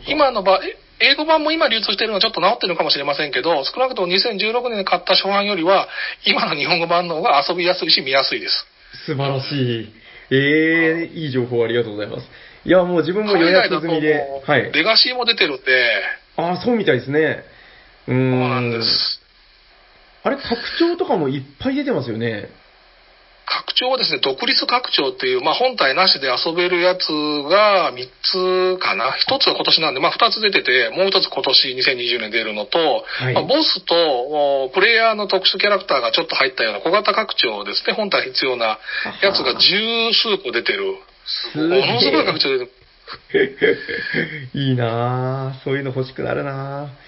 [0.08, 0.60] 今の場
[1.00, 5.88] 英語版も今流通してるのはちょっと治ってるのかもしれませんけど、少なくとも2016年に買った初版よりは、
[6.26, 8.66] 今の日本語版の方が遊びやすいし見やすいです。
[9.06, 9.94] 素晴らしい。
[10.32, 12.28] ええー、いい情報ありがとうございます。
[12.66, 14.24] いや、もう自分も予約済みで。
[14.46, 14.72] はい。
[14.72, 16.04] レガシーも出てるんで。
[16.36, 17.44] ああ、そうみたいですね。
[18.08, 18.32] うん。
[18.32, 19.22] そうなんです。
[20.28, 22.50] あれ、拡張とかもいっぱい出てますよね。
[23.48, 27.08] 拡張はですね、独立拡張っていう、まあ、本体なしで遊べるやつ
[27.48, 29.16] が3つかな。
[29.26, 38.80] 1つは今年なんで、まあ、2つ出てて、もう1つ今年2020年出るのと、はい、まあ、ボスとプレイヤーの特殊キャラクターがちょっと入ったような小型拡張ですね、本体必要な
[39.24, 40.98] やつが十数個出てる。
[41.56, 42.72] ものすごい拡張出てる。
[44.54, 45.64] いいなぁ。
[45.64, 47.07] そういうの欲しくなるなぁ。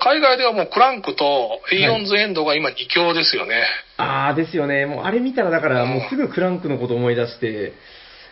[0.00, 3.54] 海外ではもうクランクとエイオンズエンドが今2強ですよね。
[3.54, 4.86] はい、ああ、ですよね。
[4.86, 7.72] もうあれ見たらだからもうすぐクランクのこと思い出して、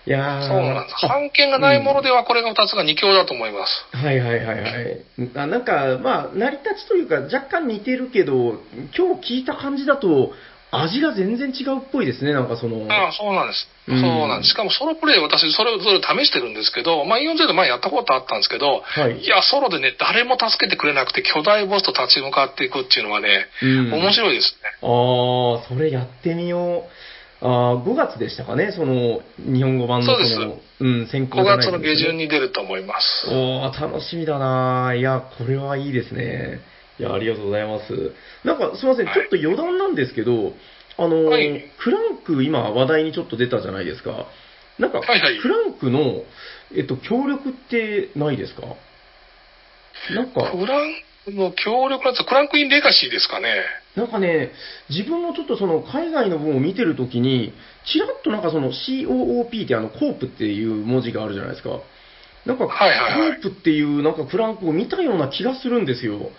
[0.05, 1.07] いやそうなんです。
[1.07, 3.97] 版権がないものではこれが2つが2強だと思います。
[3.97, 5.05] はいはいはいはい。
[5.37, 8.61] あなんか、まあ、成り立ちというか若干似てるけど、
[8.97, 10.33] 今日聞いた感じだと、
[10.75, 12.91] 味が全然違うっぽいですね、なんかその。
[12.91, 13.69] ああ、そうなんです。
[13.87, 14.51] そうなんです。
[14.51, 24.71] しかもソロプレイ私それぞれ試してるんですけど、まあ E4Z 前やったことあったんですけど、はい、いや、ソロでね、誰も助けてくれなくて巨大ボスと立ち向かっていくっていうのはね、うん、面白いですね。
[24.81, 27.47] ああ、それやってみよう。
[27.47, 30.39] あ5月でしたかね、その日本語版のそうです。
[30.81, 33.29] うん、先行、ね、5月の下旬に出ると思います。
[33.29, 36.61] おー、楽しみだないや、これはいいですね。
[36.99, 38.13] いや、ありがとうございます。
[38.45, 40.55] なんか、すいません、ちょっと余談なんですけど、
[40.99, 44.27] あの、はい、クランク今話題にちょっと出たじゃないですか。
[44.79, 46.23] なんか、はいはい、クランクの、
[46.75, 48.63] えっと、協力ってないですか？
[50.15, 50.51] なんか。
[50.51, 50.95] クラン
[51.25, 53.63] クの協力なんですクランクインレガシーですかね。
[53.95, 54.51] なんかね、
[54.91, 57.53] 自分もちょっとその海外の文を見てるときに、
[57.87, 61.79] ちらっとなんかその COOP ってあのコープっていう文字があるじゃないですか。
[62.45, 66.31] なんか、コープっていうなんかクランクを見たような気がするんですよ。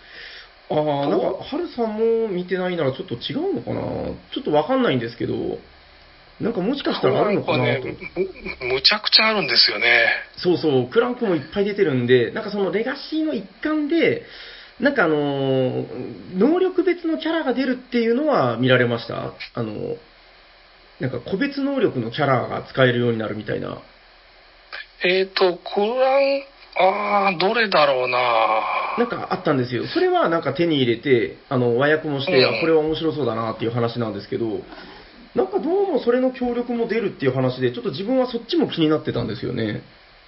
[0.69, 3.81] ああ、なんか、はるさんも見てないならちょっと違うのかな？
[4.33, 5.35] ちょっとわかんないんですけど、
[6.39, 7.85] なんかもしかしたらあるのかなと。
[7.85, 7.97] ね、
[8.61, 10.07] むちゃくちゃあるんですよね。
[10.37, 14.23] そうそう、クランクもいっぱい出てるんで、なんかそのレガシーの一環で、
[14.79, 19.33] なんかあのー、能力別のキャラが出るっていうのは見られました？
[19.53, 19.97] あのー、
[20.99, 23.81] なんか個別能力のキャラが使えるようになるみたいな。
[25.05, 26.43] えっ、と、クラン、
[26.75, 28.17] あー、どれだろうな
[28.97, 29.87] なんかあったんですよ。
[29.87, 34.61] それはなんか手に入れて、あの、和訳もして、うんあこれは面白そうだなっていう話なんですけど、
[35.35, 39.81] なんかどうもそれの協力も出るっていう話で、ちょっと自分はそっちも気になってたんですよね。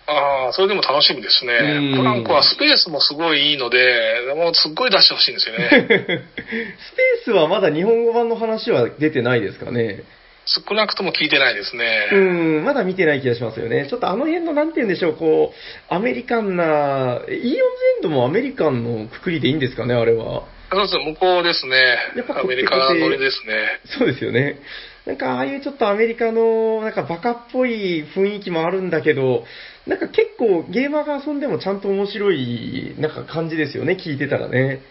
[0.08, 1.98] ああ、それでも楽しみですうんね。
[1.98, 5.70] プランクはスペースもすごいいいので、もうすっごい出してほしいんですよね。
[5.74, 10.04] スペースはまだ日本語版の話は出てないですかね。
[10.46, 12.10] 少なくとも聞いてないですね。
[12.12, 12.16] う
[12.62, 13.88] ん、まだ見てない気がしますよね。
[13.90, 15.52] ちょっとあの辺の、なんて言うんでしょう、こ
[15.90, 17.60] う、アメリカンな、イーオンゼ
[18.00, 20.44] ンドもアメリカンのくくりでいいんですかね、あれは。
[20.72, 21.78] そうです向こうですね
[22.16, 22.40] やっぱ。
[22.40, 23.80] アメリカ乗りですね。
[23.98, 24.60] そうですよね。
[25.06, 29.46] なんか、ああいうちょっとアメリカの、なんかバカっぽい雰囲気もあるんだけど、
[29.88, 34.82] なんか結構ゲーマーが遊んでもちゃんと面白い、なんか感じですよね、聞いてたらね。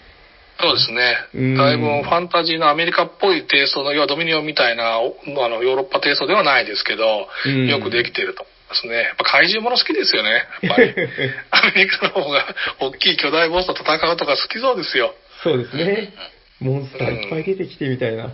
[0.60, 1.56] そうですねうん。
[1.56, 8.94] だいぶファンタジーのアメリカっぽいテイストの、要はドミニオンみたいな、おあの、ヨーロッパテイストではないですけど、うんよくできてると思いますね。
[8.94, 10.44] やっぱ怪獣もの好きですよね。
[10.62, 10.94] やっぱり。
[11.50, 15.14] アメリカの方が大きい巨大ボスと戦うとか好きそうですよ。
[15.42, 16.12] そうですね。
[16.60, 18.30] モンスターいっぱい出てきてみたいな。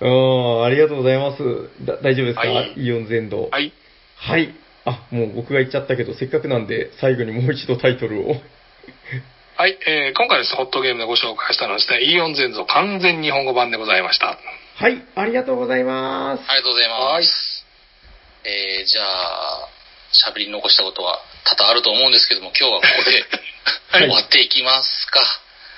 [0.00, 1.42] うん、ありがとうございます。
[1.84, 3.48] だ大丈夫ですか、はいイオン全土。
[3.50, 3.72] はい。
[4.16, 4.54] はい。
[4.84, 8.36] あ、もう僕が言っちゃったけど、せっかくなんで、最後にもう一度タイトルを。
[9.56, 14.34] はい、えー今回ですね、ホットゲームでご紹介したのはですね、イーオンゼンゾ完全日本語版でございました。
[14.34, 16.42] はい、ありがとうございます。
[16.50, 17.64] ありがとうございます。
[18.42, 19.68] えー、じゃあ、
[20.10, 23.24] 喋り残したことは多々あると思うんですけども、今日はここで
[23.92, 25.22] は い終わっていきますか。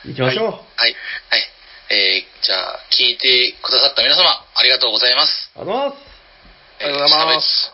[0.07, 0.53] 行きましょう。
[0.81, 0.97] はい。
[1.29, 1.51] はい。
[1.91, 5.51] えー、じゃあ、聞いてくださった皆様、ありがとうございます。
[5.55, 6.07] ありがとうございます。
[6.81, 7.73] ありがとうございます。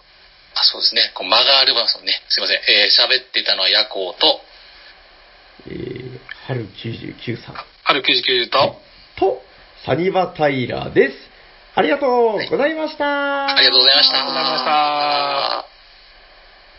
[0.56, 1.12] あ、そうですね。
[1.14, 2.20] こう間がありますもんね。
[2.28, 2.60] すいません。
[2.66, 4.44] えー、喋ってたのはヤコウと、
[5.68, 8.76] えー、春99さん春99と、
[9.18, 9.42] と、
[9.84, 11.14] サニバタイラーです。
[11.74, 13.46] ありがとうございました。
[13.46, 14.14] ありがとうございました。
[14.14, 14.64] ありがとうございまし
[15.66, 15.71] た。